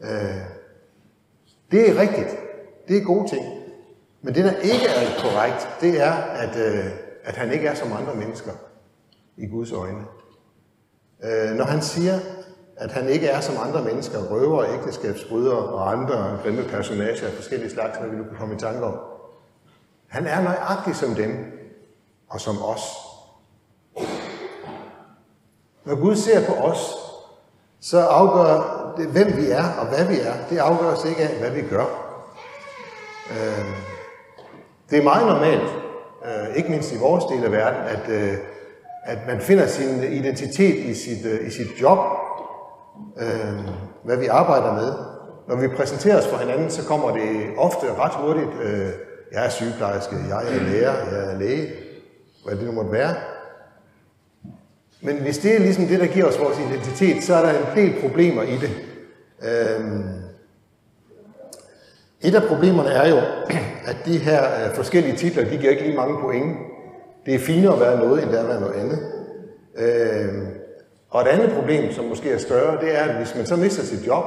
Øh, 0.00 0.55
det 1.70 1.90
er 1.90 2.00
rigtigt. 2.00 2.38
Det 2.88 2.96
er 2.96 3.04
gode 3.04 3.28
ting. 3.28 3.44
Men 4.22 4.34
det, 4.34 4.44
der 4.44 4.52
ikke 4.52 4.86
er 4.86 5.20
korrekt, 5.22 5.68
det 5.80 6.02
er, 6.02 6.12
at, 6.12 6.56
øh, 6.56 6.84
at 7.24 7.36
han 7.36 7.52
ikke 7.52 7.66
er 7.66 7.74
som 7.74 7.92
andre 7.92 8.14
mennesker 8.14 8.52
i 9.36 9.46
Guds 9.46 9.72
øjne. 9.72 10.04
Øh, 11.24 11.56
når 11.56 11.64
han 11.64 11.82
siger, 11.82 12.18
at 12.76 12.92
han 12.92 13.08
ikke 13.08 13.26
er 13.26 13.40
som 13.40 13.54
andre 13.66 13.84
mennesker, 13.84 14.18
røver, 14.30 14.64
ægteskabsbrydere 14.64 15.58
og 15.58 15.92
andre 15.92 16.38
grimme 16.42 16.62
personager 16.62 17.26
af 17.26 17.32
forskellige 17.32 17.70
slags, 17.70 17.98
som 17.98 18.10
vi 18.10 18.16
nu 18.16 18.24
kan 18.24 18.36
komme 18.38 18.54
i 18.54 18.58
tanke 18.58 18.84
om. 18.84 18.98
Han 20.06 20.26
er 20.26 20.42
nøjagtig 20.42 20.96
som 20.96 21.14
dem, 21.14 21.30
og 22.28 22.40
som 22.40 22.62
os. 22.62 22.82
Når 25.84 26.00
Gud 26.00 26.16
ser 26.16 26.46
på 26.46 26.52
os, 26.52 26.94
så 27.80 28.00
afgør 28.00 28.85
det, 28.96 29.06
hvem 29.06 29.36
vi 29.36 29.50
er 29.50 29.64
og 29.80 29.86
hvad 29.86 30.04
vi 30.04 30.20
er. 30.20 30.34
Det 30.50 30.58
afgøres 30.58 31.04
ikke 31.04 31.22
af, 31.22 31.38
hvad 31.38 31.50
vi 31.50 31.62
gør. 31.70 31.84
Øh, 33.30 33.66
det 34.90 34.98
er 34.98 35.02
meget 35.02 35.26
normalt, 35.26 35.70
øh, 36.26 36.56
ikke 36.56 36.70
mindst 36.70 36.92
i 36.92 36.98
vores 36.98 37.24
del 37.24 37.44
af 37.44 37.52
verden, 37.52 37.80
at, 37.86 38.08
øh, 38.08 38.34
at 39.04 39.18
man 39.26 39.40
finder 39.40 39.66
sin 39.66 40.02
identitet 40.12 40.76
i 40.76 40.94
sit, 40.94 41.26
øh, 41.26 41.46
i 41.46 41.50
sit 41.50 41.68
job, 41.80 41.98
øh, 43.20 43.60
hvad 44.04 44.16
vi 44.16 44.26
arbejder 44.26 44.72
med. 44.72 44.92
når 45.48 45.56
vi 45.56 45.68
præsenterer 45.68 46.18
os 46.18 46.26
for 46.26 46.36
hinanden, 46.36 46.70
så 46.70 46.84
kommer 46.84 47.10
det 47.10 47.46
ofte 47.56 47.94
ret 47.94 48.12
hurtigt, 48.14 48.50
øh, 48.62 48.88
jeg 49.32 49.44
er 49.46 49.48
sygeplejerske, 49.48 50.16
jeg 50.28 50.54
er 50.54 50.62
lærer, 50.62 50.94
jeg 51.12 51.32
er 51.32 51.38
læge, 51.38 51.72
hvad 52.44 52.56
det 52.56 52.64
nu 52.64 52.72
måtte 52.72 52.92
være. 52.92 53.14
Men 55.00 55.16
hvis 55.16 55.38
det 55.38 55.54
er 55.54 55.58
ligesom 55.58 55.86
det, 55.86 56.00
der 56.00 56.06
giver 56.06 56.26
os 56.26 56.40
vores 56.40 56.58
identitet, 56.58 57.22
så 57.22 57.34
er 57.34 57.42
der 57.42 57.58
en 57.58 57.76
del 57.76 58.00
problemer 58.00 58.42
i 58.42 58.56
det. 58.56 58.70
Øhm, 59.42 60.04
et 62.20 62.34
af 62.34 62.42
problemerne 62.42 62.88
er 62.88 63.08
jo, 63.08 63.16
at 63.86 63.96
de 64.06 64.18
her 64.18 64.42
øh, 64.44 64.74
forskellige 64.74 65.16
titler, 65.16 65.44
de 65.44 65.58
giver 65.58 65.70
ikke 65.70 65.82
lige 65.82 65.96
mange 65.96 66.20
point. 66.20 66.56
Det 67.26 67.34
er 67.34 67.38
finere 67.38 67.72
at 67.72 67.80
være 67.80 67.98
noget, 67.98 68.22
end 68.22 68.30
det 68.30 68.38
er 68.38 68.42
at 68.42 68.48
være 68.48 68.60
noget 68.60 68.74
andet. 68.74 69.12
Øhm, 69.76 70.46
og 71.10 71.22
et 71.22 71.28
andet 71.28 71.52
problem, 71.52 71.92
som 71.92 72.04
måske 72.04 72.30
er 72.30 72.38
større, 72.38 72.80
det 72.80 72.98
er, 72.98 73.02
at 73.02 73.16
hvis 73.16 73.34
man 73.36 73.46
så 73.46 73.56
mister 73.56 73.82
sit 73.82 74.06
job, 74.06 74.24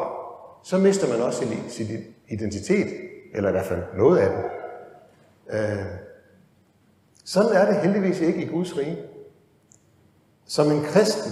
så 0.63 0.77
mister 0.77 1.07
man 1.07 1.21
også 1.21 1.39
sin, 1.39 1.63
sin 1.69 1.87
identitet, 2.29 2.87
eller 3.35 3.49
i 3.49 3.51
hvert 3.51 3.65
fald 3.65 3.83
noget 3.97 4.17
af 4.17 4.29
den. 4.29 4.43
Øh, 5.59 5.85
sådan 7.25 7.51
er 7.51 7.65
det 7.65 7.81
heldigvis 7.81 8.21
ikke 8.21 8.41
i 8.41 8.47
Guds 8.47 8.77
rige. 8.77 8.97
Som 10.49 10.71
en 10.71 10.83
kristen, 10.83 11.31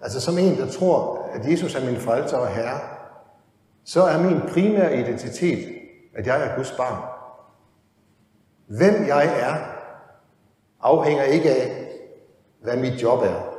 altså 0.00 0.20
som 0.20 0.38
en, 0.38 0.56
der 0.58 0.70
tror, 0.70 1.28
at 1.32 1.50
Jesus 1.50 1.74
er 1.74 1.84
min 1.84 2.00
frelser 2.00 2.36
og 2.36 2.48
herre, 2.48 2.80
så 3.84 4.02
er 4.02 4.22
min 4.22 4.40
primære 4.52 5.00
identitet, 5.00 5.68
at 6.16 6.26
jeg 6.26 6.46
er 6.46 6.56
Guds 6.56 6.72
barn. 6.72 7.02
Hvem 8.66 9.06
jeg 9.06 9.26
er, 9.40 9.54
afhænger 10.80 11.22
ikke 11.22 11.50
af, 11.50 11.90
hvad 12.62 12.76
mit 12.76 13.02
job 13.02 13.22
er, 13.22 13.54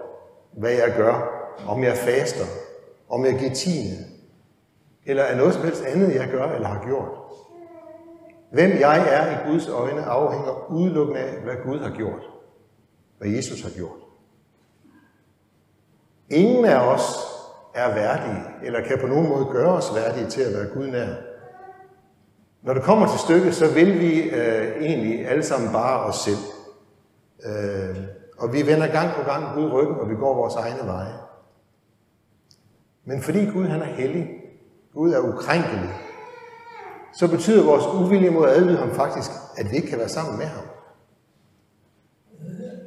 hvad 0.52 0.72
jeg 0.72 0.94
gør, 0.98 1.32
om 1.68 1.84
jeg 1.84 1.98
faster, 1.98 2.46
om 3.10 3.26
jeg 3.26 3.40
giver 3.40 3.54
tiende, 3.54 3.98
eller 5.06 5.24
er 5.24 5.38
noget 5.38 5.54
som 5.54 5.64
helst 5.64 5.84
andet, 5.84 6.16
jeg 6.16 6.28
gør 6.32 6.52
eller 6.52 6.68
har 6.68 6.86
gjort. 6.86 7.10
Hvem 8.52 8.80
jeg 8.80 9.08
er 9.10 9.32
i 9.32 9.52
Guds 9.52 9.68
øjne 9.68 10.02
afhænger 10.02 10.72
udelukkende 10.72 11.20
af, 11.20 11.42
hvad 11.42 11.56
Gud 11.66 11.80
har 11.80 11.96
gjort. 11.96 12.22
Hvad 13.18 13.30
Jesus 13.30 13.62
har 13.62 13.70
gjort. 13.70 14.05
Ingen 16.30 16.66
af 16.66 16.80
os 16.80 17.02
er 17.74 17.94
værdige, 17.94 18.44
eller 18.64 18.82
kan 18.82 19.00
på 19.02 19.08
nogen 19.08 19.30
måde 19.30 19.46
gøre 19.46 19.72
os 19.72 19.96
værdige 19.96 20.30
til 20.30 20.42
at 20.42 20.54
være 20.54 20.68
Gud 20.74 20.88
nær. 20.88 21.08
Når 22.62 22.74
det 22.74 22.84
kommer 22.84 23.08
til 23.08 23.20
stykket, 23.20 23.56
så 23.56 23.74
vil 23.74 24.00
vi 24.00 24.22
øh, 24.22 24.82
egentlig 24.82 25.28
alle 25.28 25.44
sammen 25.44 25.72
bare 25.72 26.00
os 26.00 26.16
selv. 26.16 26.38
Øh, 27.46 27.98
og 28.38 28.54
vi 28.54 28.68
vender 28.68 28.88
gang 28.88 29.10
på 29.16 29.24
gang 29.24 29.56
Gud 29.56 29.72
ryggen, 29.72 29.96
og 29.96 30.10
vi 30.10 30.16
går 30.16 30.36
vores 30.36 30.56
egne 30.56 30.88
veje. 30.88 31.14
Men 33.06 33.22
fordi 33.22 33.46
Gud 33.46 33.66
han 33.66 33.82
er 33.82 33.86
hellig, 33.86 34.30
Gud 34.94 35.14
er 35.14 35.20
ukrænkelig, 35.20 35.94
så 37.14 37.28
betyder 37.28 37.66
vores 37.66 37.86
uvilje 37.86 38.30
mod 38.30 38.48
at 38.48 38.56
adlyde 38.56 38.78
ham 38.78 38.92
faktisk, 38.92 39.32
at 39.58 39.72
vi 39.72 39.76
ikke 39.76 39.88
kan 39.88 40.00
være 40.00 40.10
sammen 40.10 40.38
med 40.38 40.46
ham. 40.46 40.64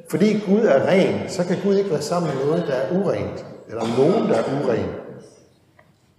Fordi 0.09 0.39
Gud 0.39 0.59
er 0.59 0.87
ren, 0.87 1.29
så 1.29 1.43
kan 1.43 1.57
Gud 1.63 1.75
ikke 1.75 1.89
være 1.89 2.01
sammen 2.01 2.35
med 2.35 2.45
noget, 2.45 2.67
der 2.67 2.73
er 2.73 2.99
urent, 2.99 3.45
eller 3.67 3.97
nogen, 3.97 4.29
der 4.29 4.35
er 4.35 4.63
uren. 4.63 4.89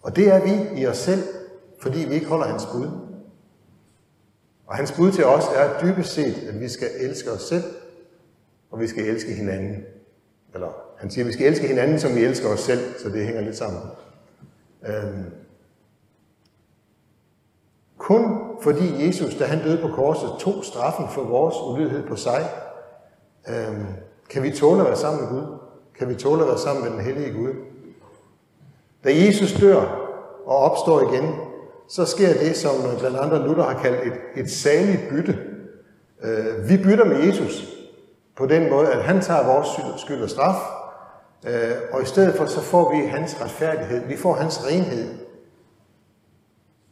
Og 0.03 0.17
det 0.17 0.29
er 0.29 0.45
vi 0.45 0.81
i 0.81 0.87
os 0.87 0.97
selv, 0.97 1.23
fordi 1.81 1.99
vi 1.99 2.15
ikke 2.15 2.27
holder 2.27 2.47
hans 2.47 2.67
bud. 2.73 2.89
Og 4.67 4.77
hans 4.77 4.93
bud 4.93 5.13
til 5.13 5.25
os 5.25 5.45
er 5.57 5.81
dybest 5.83 6.13
set, 6.13 6.49
at 6.49 6.61
vi 6.61 6.69
skal 6.69 6.89
elske 7.01 7.31
os 7.31 7.43
selv, 7.43 7.65
og 8.71 8.81
vi 8.81 8.87
skal 8.87 9.05
elske 9.05 9.35
hinanden. 9.35 9.85
Eller 10.55 10.69
han 10.99 11.11
siger, 11.11 11.25
at 11.25 11.29
vi 11.29 11.33
skal 11.33 11.47
elske 11.47 11.67
hinanden, 11.67 11.99
som 11.99 12.15
vi 12.15 12.25
elsker 12.25 12.49
os 12.49 12.61
selv, 12.61 12.81
så 12.99 13.09
det 13.09 13.27
hænger 13.27 13.41
lidt 13.41 13.57
sammen. 13.57 13.83
Øhm, 14.87 15.25
kun 17.99 18.41
fordi 18.63 19.07
Jesus, 19.07 19.35
da 19.35 19.45
han 19.45 19.63
døde 19.65 19.83
på 19.83 19.89
korset, 19.89 20.31
tog 20.39 20.65
straffen 20.65 21.09
for 21.09 21.23
vores 21.23 21.55
ulydighed 21.71 22.07
på 22.07 22.17
sig, 22.17 22.49
øhm, 23.49 23.87
kan 24.31 24.43
vi 24.43 24.51
tåle 24.51 24.81
at 24.81 24.87
være 24.87 24.97
sammen 24.97 25.21
med 25.23 25.31
Gud. 25.31 25.59
Kan 25.99 26.09
vi 26.09 26.15
tåle 26.15 26.43
at 26.43 26.49
være 26.49 26.59
sammen 26.59 26.85
med 26.85 26.93
den 26.93 27.01
hellige 27.01 27.33
Gud. 27.33 27.55
Da 29.05 29.11
Jesus 29.27 29.53
dør 29.53 29.81
og 30.47 30.57
opstår 30.57 31.13
igen, 31.13 31.35
så 31.89 32.05
sker 32.05 32.33
det, 32.33 32.57
som 32.57 32.75
øh, 32.93 32.99
blandt 32.99 33.17
andre 33.17 33.47
Luther 33.47 33.63
har 33.63 33.83
kaldt 33.83 34.07
et, 34.07 34.43
et 34.43 34.51
saligt 34.51 35.09
bytte. 35.11 35.39
Øh, 36.23 36.69
vi 36.69 36.77
bytter 36.77 37.05
med 37.05 37.17
Jesus 37.17 37.77
på 38.37 38.47
den 38.47 38.71
måde, 38.71 38.93
at 38.93 39.03
han 39.03 39.21
tager 39.21 39.47
vores 39.47 40.01
skyld 40.01 40.23
og 40.23 40.31
straf, 40.31 40.57
øh, 41.47 41.77
og 41.93 42.03
i 42.03 42.07
stedet 42.07 42.35
for, 42.35 42.47
så 42.47 42.61
får 42.61 42.97
vi 42.97 43.07
hans 43.07 43.43
retfærdighed. 43.43 44.07
Vi 44.07 44.17
får 44.17 44.35
hans 44.35 44.67
renhed. 44.67 45.15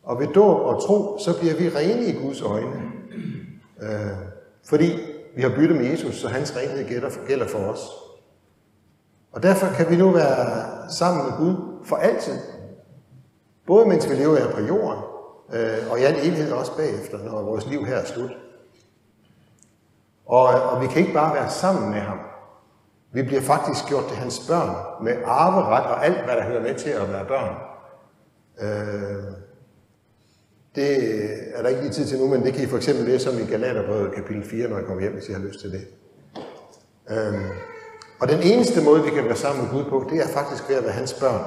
Og 0.03 0.21
ved 0.21 0.27
dåb 0.27 0.61
og 0.61 0.83
tro, 0.83 1.19
så 1.19 1.39
bliver 1.39 1.57
vi 1.57 1.69
rene 1.69 2.05
i 2.05 2.13
Guds 2.13 2.43
øjne. 2.43 2.83
Øh, 3.83 3.89
fordi 4.65 4.93
vi 5.39 5.43
har 5.43 5.49
byttet 5.57 5.77
med 5.77 5.87
Jesus, 5.87 6.15
så 6.15 6.29
hans 6.29 6.57
renhed 6.57 6.89
gælder 7.27 7.49
for, 7.49 7.59
os. 7.59 7.81
Og 9.33 9.43
derfor 9.43 9.67
kan 9.67 9.91
vi 9.91 9.97
nu 9.97 10.11
være 10.11 10.91
sammen 10.91 11.27
med 11.27 11.33
Gud 11.37 11.85
for 11.85 11.97
altid. 11.97 12.39
Både 13.67 13.87
mens 13.87 14.11
vi 14.11 14.15
lever 14.15 14.37
her 14.37 14.51
på 14.51 14.61
jorden, 14.61 15.03
øh, 15.53 15.91
og 15.91 16.01
i 16.01 16.03
al 16.03 16.15
evighed 16.15 16.53
også 16.53 16.77
bagefter, 16.77 17.19
når 17.19 17.43
vores 17.43 17.67
liv 17.67 17.85
her 17.85 17.97
er 17.97 18.05
slut. 18.05 18.31
Og, 20.27 20.45
og 20.45 20.83
vi 20.83 20.87
kan 20.87 21.03
ikke 21.03 21.15
bare 21.15 21.35
være 21.35 21.51
sammen 21.51 21.91
med 21.91 22.01
ham. 22.01 22.19
Vi 23.13 23.23
bliver 23.23 23.43
faktisk 23.43 23.87
gjort 23.89 24.05
til 24.09 24.17
hans 24.17 24.47
børn, 24.49 25.05
med 25.05 25.17
arveret 25.25 25.87
og 25.87 26.05
alt, 26.05 26.25
hvad 26.25 26.37
der 26.37 26.45
hører 26.45 26.63
med 26.63 26.75
til 26.75 26.91
at 26.91 27.13
være 27.13 27.25
børn. 27.25 27.55
Øh, 28.61 29.48
det 30.79 30.93
er 31.55 31.63
der 31.63 31.69
ikke 31.69 31.83
lige 31.83 31.93
tid 31.93 32.07
til 32.07 32.19
nu, 32.19 32.27
men 32.29 32.45
det 32.45 32.55
kan 32.55 32.65
I 32.65 32.67
for 32.67 32.77
eksempel 32.77 33.05
læse 33.05 33.31
om 33.31 33.39
i 33.39 33.51
Galaterbrevet 33.51 34.15
kapitel 34.15 34.45
4, 34.45 34.69
når 34.69 34.79
I 34.79 34.83
kommer 34.83 35.03
hjem, 35.03 35.13
hvis 35.13 35.29
I 35.29 35.33
har 35.33 35.41
lyst 35.41 35.61
til 35.61 35.73
det. 35.73 35.87
Øhm, 37.11 37.45
og 38.21 38.29
den 38.29 38.43
eneste 38.43 38.85
måde, 38.85 39.05
vi 39.05 39.11
kan 39.11 39.25
være 39.25 39.37
sammen 39.37 39.65
med 39.65 39.73
Gud 39.73 39.85
på, 39.91 40.11
det 40.11 40.23
er 40.23 40.29
faktisk 40.29 40.69
ved 40.69 40.77
at 40.77 40.85
være 40.85 40.93
hans 40.93 41.13
børn. 41.15 41.43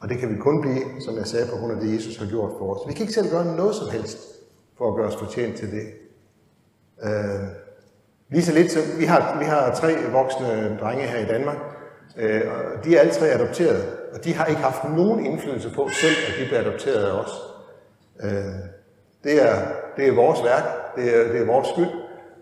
Og 0.00 0.08
det 0.08 0.18
kan 0.18 0.30
vi 0.30 0.36
kun 0.36 0.60
blive, 0.60 0.84
som 1.00 1.16
jeg 1.16 1.26
sagde, 1.26 1.46
på 1.46 1.56
grund 1.56 1.72
af 1.72 1.80
det, 1.80 1.94
Jesus 1.94 2.16
har 2.16 2.26
gjort 2.26 2.50
for 2.58 2.74
os. 2.74 2.88
Vi 2.88 2.92
kan 2.92 3.02
ikke 3.02 3.12
selv 3.12 3.30
gøre 3.30 3.56
noget 3.56 3.74
som 3.74 3.88
helst 3.90 4.18
for 4.78 4.88
at 4.88 4.96
gøre 4.96 5.06
os 5.06 5.16
fortjent 5.16 5.56
til 5.56 5.70
det. 5.70 5.86
Øh, 7.04 7.48
lige 8.30 8.44
så 8.44 8.52
lidt, 8.52 8.72
så 8.72 8.78
vi 8.98 9.04
har, 9.04 9.38
vi 9.38 9.44
har 9.44 9.74
tre 9.74 9.92
voksne 10.12 10.78
drenge 10.80 11.06
her 11.06 11.18
i 11.18 11.26
Danmark, 11.26 11.56
øh, 12.16 12.42
og 12.50 12.84
de 12.84 12.96
er 12.96 13.00
alle 13.00 13.12
tre 13.12 13.26
adopteret, 13.26 13.82
og 14.12 14.24
de 14.24 14.34
har 14.34 14.46
ikke 14.46 14.60
haft 14.60 14.84
nogen 14.96 15.26
indflydelse 15.26 15.70
på 15.74 15.88
selv, 16.00 16.16
at 16.28 16.34
de 16.40 16.44
bliver 16.44 16.60
adopteret 16.60 17.04
af 17.04 17.12
os. 17.12 17.47
Øh, 18.22 18.30
det, 19.24 19.42
er, 19.42 19.54
det 19.96 20.08
er 20.08 20.14
vores 20.14 20.44
værk, 20.44 20.96
det 20.96 21.16
er, 21.16 21.32
det 21.32 21.40
er 21.40 21.46
vores 21.46 21.68
skyld, 21.68 21.90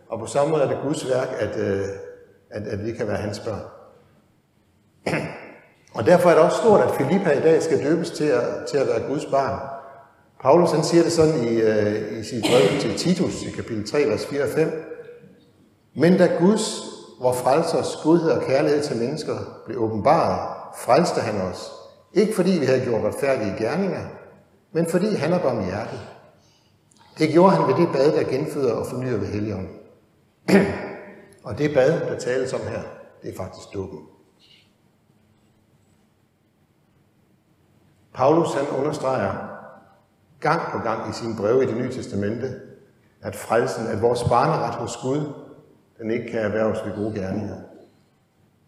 og 0.08 0.18
på 0.18 0.26
samme 0.26 0.50
måde 0.50 0.62
er 0.62 0.68
det 0.68 0.78
Guds 0.82 1.08
værk, 1.08 1.28
at, 1.38 1.58
øh, 1.58 1.84
at, 2.50 2.66
at 2.66 2.86
vi 2.86 2.92
kan 2.92 3.08
være 3.08 3.16
hans 3.16 3.38
børn. 3.38 3.62
Og 5.94 6.06
derfor 6.06 6.30
er 6.30 6.34
det 6.34 6.44
også 6.44 6.56
stort, 6.56 6.80
at 6.80 6.90
Filippa 6.90 7.30
i 7.30 7.40
dag 7.40 7.62
skal 7.62 7.84
døbes 7.84 8.10
til 8.10 8.24
at, 8.24 8.44
til 8.68 8.78
at 8.78 8.86
være 8.86 9.08
Guds 9.08 9.24
barn. 9.26 9.60
Paulus 10.42 10.72
han 10.72 10.84
siger 10.84 11.02
det 11.02 11.12
sådan 11.12 11.44
i, 11.44 11.60
øh, 11.60 12.18
i 12.18 12.22
sit 12.24 12.44
brev 12.50 12.80
til 12.80 12.98
Titus 12.98 13.42
i 13.42 13.50
kapitel 13.50 13.90
3, 13.90 13.98
vers 13.98 14.26
4 14.26 14.42
og 14.42 14.48
5. 14.48 14.72
Men 15.94 16.18
da 16.18 16.26
Guds, 16.38 16.80
vor 17.20 17.32
frelsers 17.32 17.96
godhed 18.02 18.30
og 18.30 18.42
kærlighed 18.42 18.82
til 18.82 18.96
mennesker 18.96 19.62
blev 19.66 19.82
åbenbaret, 19.82 20.56
frelste 20.78 21.20
han 21.20 21.40
os. 21.40 21.72
Ikke 22.12 22.34
fordi 22.34 22.50
vi 22.50 22.66
havde 22.66 22.80
gjort 22.80 23.04
retfærdige 23.04 23.54
gerninger, 23.58 24.04
men 24.72 24.86
fordi 24.86 25.14
han 25.14 25.32
er 25.32 25.38
barmhjertig. 25.38 25.98
Det 27.18 27.28
gjorde 27.28 27.50
han 27.50 27.68
ved 27.68 27.86
det 27.86 27.92
bad, 27.92 28.12
der 28.12 28.30
genføder 28.30 28.72
og 28.72 28.86
fornyer 28.86 29.16
ved 29.16 29.26
Helligånden. 29.26 29.76
og 31.46 31.58
det 31.58 31.74
bad, 31.74 32.00
der 32.00 32.18
tales 32.18 32.52
om 32.52 32.60
her, 32.60 32.82
det 33.22 33.32
er 33.32 33.36
faktisk 33.36 33.74
dukken. 33.74 34.00
Paulus 38.14 38.54
han 38.54 38.66
understreger 38.78 39.32
gang 40.40 40.60
på 40.72 40.78
gang 40.78 41.10
i 41.10 41.12
sine 41.12 41.36
breve 41.36 41.64
i 41.64 41.66
det 41.66 41.76
nye 41.76 41.92
testamente, 41.92 42.60
at 43.22 43.36
frelsen, 43.36 43.86
at 43.86 44.02
vores 44.02 44.22
barneret 44.22 44.74
hos 44.74 44.96
Gud, 45.02 45.32
den 45.98 46.10
ikke 46.10 46.30
kan 46.30 46.40
erhverves 46.40 46.78
ved 46.84 46.94
gode 46.94 47.20
gerninger. 47.20 47.56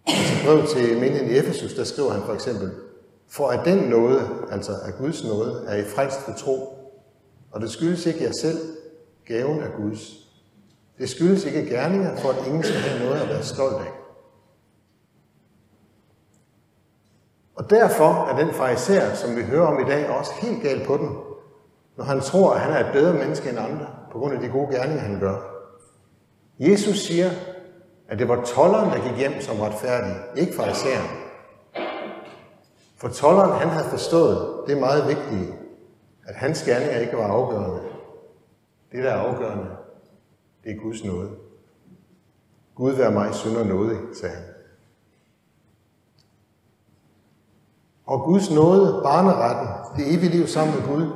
I 0.06 0.10
sit 0.10 0.46
brev 0.46 0.66
til 0.66 0.94
menigheden 0.94 1.30
i 1.30 1.38
Efesus, 1.38 1.74
der 1.74 1.84
skriver 1.84 2.12
han 2.12 2.22
for 2.22 2.34
eksempel, 2.34 2.72
for 3.28 3.48
at 3.48 3.64
den 3.64 3.78
nåde, 3.78 4.28
altså 4.50 4.72
af 4.72 4.92
Guds 4.98 5.24
nåde, 5.24 5.64
er 5.66 5.76
i 5.76 5.84
frelst 5.84 6.28
ved 6.28 6.34
tro. 6.34 6.74
Og 7.50 7.60
det 7.60 7.70
skyldes 7.70 8.06
ikke 8.06 8.24
jer 8.24 8.32
selv, 8.40 8.58
gaven 9.24 9.62
af 9.62 9.72
Guds. 9.76 10.28
Det 10.98 11.10
skyldes 11.10 11.44
ikke 11.44 11.70
gerninger, 11.70 12.16
for 12.16 12.28
at 12.28 12.46
ingen 12.46 12.62
skal 12.62 12.80
have 12.80 13.04
noget 13.04 13.20
at 13.20 13.28
være 13.28 13.42
stolt 13.42 13.76
af. 13.76 13.92
Og 17.56 17.70
derfor 17.70 18.28
er 18.30 18.36
den 18.36 18.54
fariser, 18.54 19.14
som 19.14 19.36
vi 19.36 19.42
hører 19.42 19.66
om 19.66 19.86
i 19.86 19.90
dag, 19.90 20.08
også 20.08 20.30
helt 20.40 20.62
gal 20.62 20.86
på 20.86 20.96
den, 20.96 21.18
når 21.96 22.04
han 22.04 22.20
tror, 22.20 22.54
at 22.54 22.60
han 22.60 22.72
er 22.72 22.86
et 22.86 22.92
bedre 22.92 23.14
menneske 23.14 23.50
end 23.50 23.58
andre, 23.58 23.86
på 24.12 24.18
grund 24.18 24.34
af 24.34 24.40
de 24.40 24.48
gode 24.48 24.76
gerninger, 24.76 25.02
han 25.02 25.20
gør. 25.20 25.36
Jesus 26.58 26.98
siger, 26.98 27.30
at 28.08 28.18
det 28.18 28.28
var 28.28 28.44
tolleren, 28.44 28.90
der 28.90 29.08
gik 29.08 29.18
hjem 29.18 29.40
som 29.40 29.60
retfærdig, 29.60 30.16
ikke 30.36 30.54
fariseren. 30.54 31.27
For 32.98 33.08
tolleren, 33.08 33.60
han 33.60 33.68
havde 33.68 33.88
forstået 33.88 34.64
det 34.66 34.78
meget 34.78 35.08
vigtige, 35.08 35.54
at 36.26 36.34
hans 36.34 36.62
gerninger 36.62 36.98
ikke 36.98 37.16
var 37.16 37.26
afgørende. 37.26 37.80
Det, 38.92 39.04
der 39.04 39.10
er 39.10 39.18
afgørende, 39.18 39.66
det 40.64 40.72
er 40.72 40.80
Guds 40.82 41.04
nåde. 41.04 41.30
Gud 42.74 42.92
vær 42.92 43.10
mig 43.10 43.34
synder 43.34 43.64
nåde, 43.64 43.98
sagde 44.20 44.34
han. 44.34 44.44
Og 48.06 48.20
Guds 48.22 48.50
nåde, 48.50 49.00
barneretten, 49.02 49.68
det 49.96 50.14
evige 50.14 50.30
liv 50.30 50.46
sammen 50.46 50.74
med 50.76 50.88
Gud, 50.88 51.06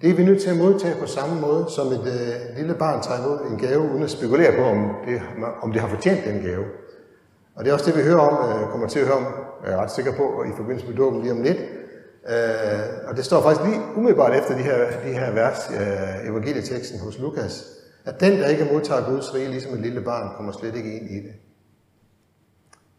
det 0.00 0.10
er 0.10 0.14
vi 0.14 0.24
nødt 0.24 0.42
til 0.42 0.50
at 0.50 0.56
modtage 0.56 1.00
på 1.00 1.06
samme 1.06 1.40
måde, 1.40 1.66
som 1.70 1.86
et 1.86 2.00
øh, 2.00 2.56
lille 2.56 2.74
barn 2.74 3.02
tager 3.02 3.24
imod 3.24 3.50
en 3.50 3.58
gave, 3.58 3.80
uden 3.80 4.02
at 4.02 4.10
spekulere 4.10 4.56
på, 4.56 4.62
om 4.62 4.90
det, 5.06 5.22
om 5.62 5.72
det 5.72 5.80
har 5.80 5.88
fortjent 5.88 6.24
den 6.24 6.42
gave. 6.42 6.64
Og 7.54 7.64
det 7.64 7.70
er 7.70 7.74
også 7.74 7.90
det, 7.90 7.98
vi 7.98 8.02
hører 8.02 8.20
om, 8.20 8.62
øh, 8.62 8.70
kommer 8.70 8.88
til 8.88 8.98
at 8.98 9.06
høre 9.06 9.16
om, 9.16 9.26
er 9.64 9.76
ret 9.76 9.90
sikker 9.90 10.16
på, 10.16 10.44
i 10.44 10.56
forbindelse 10.56 10.86
med 10.86 10.96
dåben 10.96 11.20
lige 11.22 11.32
om 11.32 11.42
lidt. 11.42 11.58
Øh, 12.28 13.08
og 13.08 13.16
det 13.16 13.24
står 13.24 13.42
faktisk 13.42 13.66
lige 13.66 13.80
umiddelbart 13.96 14.34
efter 14.34 14.56
de 14.56 14.62
her, 14.62 14.90
de 15.04 15.12
her 15.12 15.30
vers, 15.30 15.70
øh, 15.70 16.30
evangelieteksten 16.30 17.00
hos 17.00 17.18
Lukas, 17.18 17.64
at 18.04 18.20
den, 18.20 18.32
der 18.32 18.48
ikke 18.48 18.68
modtager 18.72 19.10
Guds 19.10 19.34
rige, 19.34 19.48
ligesom 19.48 19.74
et 19.74 19.80
lille 19.80 20.00
barn, 20.00 20.36
kommer 20.36 20.52
slet 20.52 20.76
ikke 20.76 20.96
ind 20.96 21.10
i 21.10 21.16
det. 21.16 21.32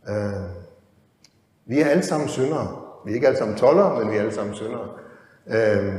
Øh, 0.09 0.43
vi 1.65 1.79
er 1.79 1.85
alle 1.85 2.03
sammen 2.03 2.29
syndere. 2.29 2.81
Vi 3.05 3.11
er 3.11 3.15
ikke 3.15 3.27
alle 3.27 3.39
sammen 3.39 3.57
tollere, 3.57 3.99
men 3.99 4.11
vi 4.11 4.17
er 4.17 4.19
alle 4.19 4.33
sammen 4.33 4.55
syndere. 4.55 4.89
Øh, 5.47 5.93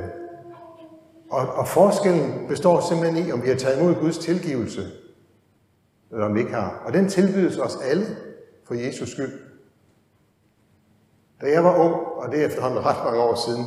og, 1.30 1.46
og 1.54 1.68
forskellen 1.68 2.48
består 2.48 2.80
simpelthen 2.80 3.26
i, 3.26 3.32
om 3.32 3.42
vi 3.42 3.48
har 3.48 3.56
taget 3.56 3.80
imod 3.80 3.94
Guds 3.94 4.18
tilgivelse, 4.18 4.82
eller 6.12 6.26
om 6.26 6.34
vi 6.34 6.40
ikke 6.40 6.52
har. 6.52 6.82
Og 6.86 6.92
den 6.92 7.08
tilbydes 7.08 7.58
os 7.58 7.78
alle 7.84 8.06
for 8.66 8.74
Jesus 8.74 9.10
skyld. 9.10 9.32
Da 11.40 11.46
jeg 11.50 11.64
var 11.64 11.76
ung, 11.78 11.94
og 11.94 12.32
det 12.32 12.42
er 12.42 12.46
efterhånden 12.46 12.84
ret 12.84 13.04
mange 13.04 13.20
år 13.20 13.34
siden, 13.46 13.66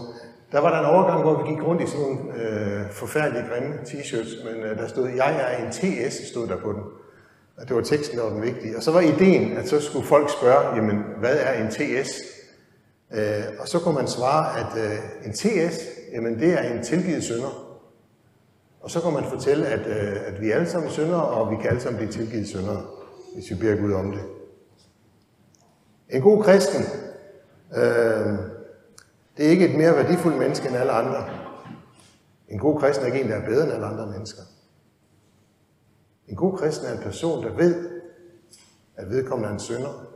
der 0.52 0.60
var 0.60 0.70
der 0.70 0.80
en 0.80 0.96
overgang, 0.96 1.22
hvor 1.22 1.44
vi 1.44 1.52
gik 1.52 1.64
rundt 1.64 1.82
i 1.82 1.88
sådan 1.88 2.06
nogle 2.06 2.20
øh, 2.36 2.92
forfærdelige 2.92 3.46
grimme 3.50 3.76
t-shirts, 3.76 4.46
men 4.46 4.64
øh, 4.64 4.78
der 4.78 4.88
stod, 4.88 5.10
jeg 5.10 5.42
er 5.42 5.66
en 5.66 5.72
TS, 5.72 6.30
stod 6.30 6.48
der 6.48 6.58
på 6.58 6.72
den. 6.74 6.82
Og 7.58 7.68
det 7.68 7.76
var 7.76 7.82
teksten, 7.82 8.18
der 8.18 8.24
var 8.24 8.32
den 8.32 8.42
vigtige. 8.42 8.78
Og 8.78 8.84
så 8.84 8.92
var 8.92 9.02
ideen, 9.02 9.58
at 9.58 9.70
så 9.70 9.82
skulle 9.82 10.06
folk 10.06 10.30
spørge, 10.30 10.76
jamen, 10.76 11.04
hvad 11.20 11.38
er 11.40 11.64
en 11.64 11.72
TS? 11.72 12.10
Øh, 13.14 13.44
og 13.60 13.68
så 13.68 13.80
kunne 13.80 13.96
man 13.96 14.08
svare, 14.08 14.60
at 14.60 14.84
øh, 14.86 14.98
en 15.26 15.34
TS, 15.34 15.80
jamen 16.14 16.40
det 16.40 16.54
er 16.54 16.74
en 16.74 16.84
tilgivet 16.84 17.24
synder. 17.24 17.80
Og 18.82 18.92
så 18.92 19.00
kunne 19.00 19.14
man 19.14 19.30
fortælle, 19.30 19.68
at, 19.68 19.88
øh, 19.88 20.18
at 20.26 20.42
vi 20.42 20.52
er 20.52 20.56
alle 20.56 20.70
sammen 20.70 20.92
syndere, 20.92 21.24
og 21.24 21.52
vi 21.52 21.56
kan 21.56 21.70
alle 21.70 21.82
sammen 21.82 21.98
blive 21.98 22.12
tilgivet 22.12 22.48
syndere, 22.48 22.82
hvis 23.34 23.50
vi 23.50 23.56
beder 23.56 23.76
Gud 23.82 23.94
om 23.94 24.12
det. 24.12 24.22
En 26.10 26.22
god 26.22 26.44
kristen, 26.44 26.86
øh, 27.76 28.38
det 29.38 29.46
er 29.46 29.50
ikke 29.50 29.70
et 29.70 29.78
mere 29.78 29.96
værdifuldt 29.96 30.38
menneske 30.38 30.68
end 30.68 30.78
alle 30.78 30.92
andre. 30.92 31.30
En 32.50 32.60
god 32.60 32.80
kristen 32.80 33.04
er 33.04 33.08
ikke 33.08 33.22
en, 33.22 33.30
der 33.30 33.36
er 33.36 33.46
bedre 33.46 33.64
end 33.64 33.74
alle 33.74 33.86
andre 33.86 34.08
mennesker. 34.08 34.42
En 36.28 36.36
god 36.36 36.58
kristen 36.58 36.88
er 36.88 36.92
en 36.92 37.04
person, 37.04 37.44
der 37.44 37.54
ved, 37.54 37.90
at 38.96 39.10
vedkommende 39.10 39.50
er 39.50 39.54
en 39.54 39.60
synder, 39.60 40.08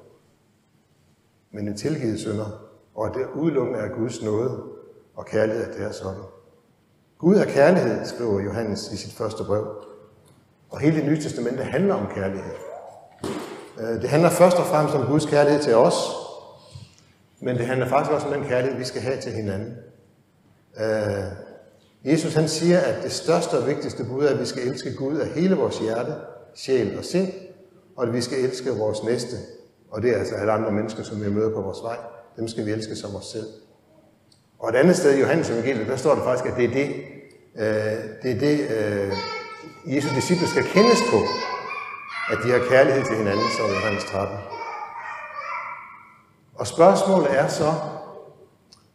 men 1.51 1.67
en 1.67 1.77
tilgivet 1.77 2.19
synder, 2.19 2.69
og 2.95 3.07
at 3.07 3.13
det 3.13 3.27
udelukkende 3.35 3.79
er 3.79 3.89
Guds 3.89 4.23
nåde 4.23 4.63
og 5.15 5.25
kærlighed, 5.25 5.63
at 5.63 5.77
det 5.77 5.85
er 5.85 5.91
sådan. 5.91 6.21
Gud 7.17 7.35
er 7.35 7.45
kærlighed, 7.45 8.05
skriver 8.05 8.41
Johannes 8.41 8.91
i 8.91 8.97
sit 8.97 9.13
første 9.13 9.43
brev. 9.43 9.67
Og 10.69 10.79
hele 10.79 10.95
det 10.95 11.05
nye 11.05 11.21
testamente 11.21 11.63
handler 11.63 11.95
om 11.95 12.07
kærlighed. 12.15 12.53
Øh, 13.79 14.01
det 14.01 14.09
handler 14.09 14.29
først 14.29 14.57
og 14.57 14.65
fremmest 14.65 14.95
om 14.95 15.07
Guds 15.07 15.25
kærlighed 15.25 15.61
til 15.61 15.75
os, 15.75 15.95
men 17.41 17.57
det 17.57 17.65
handler 17.65 17.87
faktisk 17.87 18.11
også 18.11 18.27
om 18.27 18.33
den 18.33 18.43
kærlighed, 18.43 18.77
vi 18.77 18.83
skal 18.83 19.01
have 19.01 19.21
til 19.21 19.31
hinanden. 19.31 19.75
Øh, 20.79 21.23
Jesus 22.11 22.33
han 22.33 22.47
siger, 22.47 22.79
at 22.79 23.03
det 23.03 23.11
største 23.11 23.53
og 23.53 23.67
vigtigste 23.67 24.03
bud 24.05 24.23
er, 24.23 24.29
at 24.29 24.39
vi 24.39 24.45
skal 24.45 24.67
elske 24.67 24.95
Gud 24.95 25.17
af 25.17 25.27
hele 25.27 25.55
vores 25.55 25.79
hjerte, 25.79 26.13
sjæl 26.55 26.97
og 26.97 27.05
sind, 27.05 27.31
og 27.97 28.07
at 28.07 28.13
vi 28.13 28.21
skal 28.21 28.39
elske 28.39 28.69
vores 28.69 29.03
næste, 29.03 29.35
og 29.91 30.01
det 30.01 30.11
er 30.11 30.19
altså 30.19 30.35
alle 30.35 30.51
andre 30.51 30.71
mennesker, 30.71 31.03
som 31.03 31.23
vi 31.23 31.29
møder 31.29 31.49
på 31.53 31.61
vores 31.61 31.83
vej. 31.83 31.97
Dem 32.37 32.47
skal 32.47 32.65
vi 32.65 32.71
elske 32.71 32.95
som 32.95 33.15
os 33.15 33.25
selv. 33.25 33.47
Og 34.59 34.69
et 34.69 34.75
andet 34.75 34.95
sted 34.97 35.13
i 35.13 35.19
Johannes 35.19 35.49
evangeliet, 35.49 35.87
der 35.87 35.95
står 35.95 36.15
der 36.15 36.23
faktisk, 36.23 36.51
at 36.51 36.57
det 36.57 36.65
er 36.65 36.73
det, 36.73 36.89
øh, 37.55 37.99
det, 38.23 38.31
er 38.31 38.39
det 38.39 38.59
øh, 38.77 39.13
Jesu 39.95 40.15
disciple 40.15 40.47
skal 40.47 40.63
kendes 40.63 40.99
på, 41.11 41.19
at 42.31 42.37
de 42.43 42.51
har 42.51 42.61
kærlighed 42.69 43.03
til 43.05 43.15
hinanden, 43.15 43.45
som 43.57 43.65
Johannes 43.75 44.03
13. 44.03 44.60
Og 46.61 46.67
spørgsmålet 46.67 47.39
er 47.39 47.47
så, 47.47 47.73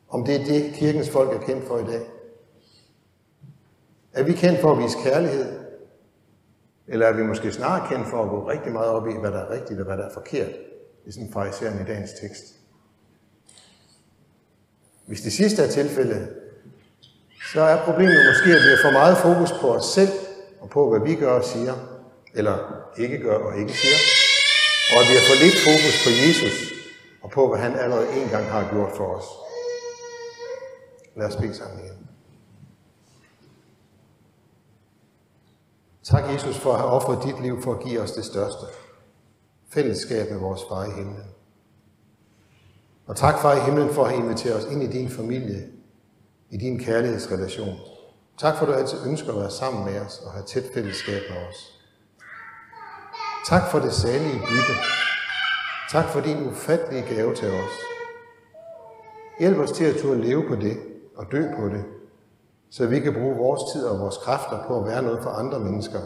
om 0.09 0.24
det 0.24 0.35
er 0.40 0.44
det, 0.44 0.74
kirkens 0.74 1.11
folk 1.11 1.33
er 1.33 1.46
kendt 1.46 1.66
for 1.66 1.79
i 1.79 1.85
dag. 1.85 2.07
Er 4.12 4.22
vi 4.22 4.33
kendt 4.33 4.61
for 4.61 4.72
at 4.72 4.79
vise 4.79 4.98
kærlighed? 5.02 5.61
Eller 6.88 7.07
er 7.07 7.12
vi 7.12 7.22
måske 7.22 7.52
snarere 7.52 7.88
kendt 7.88 8.09
for 8.09 8.22
at 8.22 8.29
gå 8.29 8.50
rigtig 8.50 8.72
meget 8.72 8.88
op 8.88 9.09
i, 9.09 9.12
hvad 9.20 9.31
der 9.31 9.38
er 9.38 9.50
rigtigt 9.50 9.81
og 9.81 9.87
hvad 9.87 9.96
der 9.96 10.05
er 10.05 10.12
forkert? 10.14 10.48
Det 11.02 11.09
er 11.09 11.12
sådan 11.12 11.33
fariseren 11.33 11.81
i 11.81 11.85
dagens 11.85 12.12
tekst. 12.20 12.44
Hvis 15.07 15.20
det 15.20 15.33
sidste 15.33 15.62
er 15.62 15.68
tilfældet, 15.68 16.29
så 17.52 17.61
er 17.61 17.85
problemet 17.85 18.26
måske, 18.31 18.50
at 18.57 18.62
vi 18.64 18.70
har 18.74 18.83
for 18.83 18.92
meget 18.92 19.16
fokus 19.16 19.52
på 19.61 19.74
os 19.74 19.85
selv 19.85 20.12
og 20.61 20.70
på, 20.70 20.90
hvad 20.90 21.00
vi 21.09 21.14
gør 21.14 21.33
og 21.33 21.44
siger, 21.44 21.74
eller 22.35 22.57
ikke 22.96 23.18
gør 23.18 23.38
og 23.38 23.59
ikke 23.59 23.72
siger, 23.72 23.98
og 24.92 24.96
at 25.02 25.07
vi 25.09 25.14
har 25.18 25.24
for 25.31 25.38
lidt 25.44 25.59
fokus 25.68 25.96
på 26.05 26.11
Jesus 26.24 26.75
og 27.26 27.32
på, 27.32 27.48
hvad 27.48 27.58
han 27.58 27.78
allerede 27.78 28.22
en 28.22 28.28
gang 28.28 28.44
har 28.44 28.70
gjort 28.70 28.92
for 28.96 29.16
os. 29.16 29.24
Lad 31.16 31.26
os 31.26 31.36
bede 31.36 31.54
sammen 31.54 31.84
igen. 31.84 32.08
Tak, 36.02 36.24
Jesus, 36.32 36.58
for 36.58 36.72
at 36.72 36.78
have 36.78 36.90
offret 36.90 37.22
dit 37.24 37.42
liv 37.42 37.62
for 37.62 37.74
at 37.74 37.84
give 37.84 38.00
os 38.00 38.12
det 38.12 38.24
største. 38.24 38.66
Fællesskab 39.68 40.30
med 40.30 40.40
vores 40.40 40.60
far 40.68 40.84
i 40.84 40.90
himlen. 40.90 41.24
Og 43.06 43.16
tak, 43.16 43.40
far 43.42 43.56
i 43.56 43.60
himlen, 43.60 43.94
for 43.94 44.04
at 44.04 44.10
have 44.10 44.22
inviteret 44.22 44.56
os 44.56 44.72
ind 44.72 44.82
i 44.82 44.86
din 44.86 45.10
familie, 45.10 45.68
i 46.50 46.56
din 46.56 46.78
kærlighedsrelation. 46.78 47.78
Tak 48.38 48.56
for, 48.56 48.66
at 48.66 48.68
du 48.68 48.72
altid 48.72 48.98
ønsker 49.06 49.32
at 49.32 49.40
være 49.40 49.50
sammen 49.50 49.84
med 49.84 50.00
os 50.00 50.18
og 50.18 50.32
have 50.32 50.44
tæt 50.44 50.64
fællesskab 50.74 51.22
med 51.30 51.38
os. 51.48 51.80
Tak 53.48 53.70
for 53.70 53.78
det 53.78 53.92
salige 53.92 54.38
bytte. 54.38 55.05
Tak 55.90 56.05
for 56.05 56.20
din 56.20 56.49
ufattelige 56.49 57.14
gave 57.14 57.35
til 57.35 57.49
os. 57.49 57.75
Hjælp 59.38 59.59
os 59.59 59.72
til 59.72 59.85
at 59.85 59.96
turde 59.96 60.20
leve 60.20 60.49
på 60.49 60.55
det 60.55 60.77
og 61.16 61.33
dø 61.33 61.44
på 61.57 61.68
det, 61.68 61.85
så 62.70 62.87
vi 62.87 63.01
kan 63.01 63.12
bruge 63.12 63.37
vores 63.37 63.72
tid 63.72 63.85
og 63.85 64.01
vores 64.01 64.16
kræfter 64.16 64.64
på 64.66 64.81
at 64.81 64.87
være 64.87 65.03
noget 65.03 65.22
for 65.22 65.31
andre 65.31 65.61
mennesker, 65.61 65.99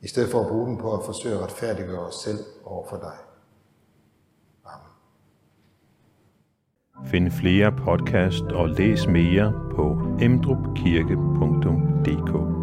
i 0.00 0.08
stedet 0.08 0.30
for 0.30 0.40
at 0.40 0.46
bruge 0.46 0.66
dem 0.66 0.76
på 0.76 0.94
at 0.94 1.04
forsøge 1.04 1.34
at 1.34 1.42
retfærdiggøre 1.42 2.06
os 2.06 2.14
selv 2.14 2.38
over 2.64 2.86
for 2.88 2.96
dig. 2.96 3.16
Amen. 4.64 4.90
Find 7.10 7.30
flere 7.30 7.72
podcast 7.72 8.44
og 8.44 8.68
læs 8.68 9.06
mere 9.06 9.52
på 9.76 9.98
emdrupkirke.dk 10.20 12.57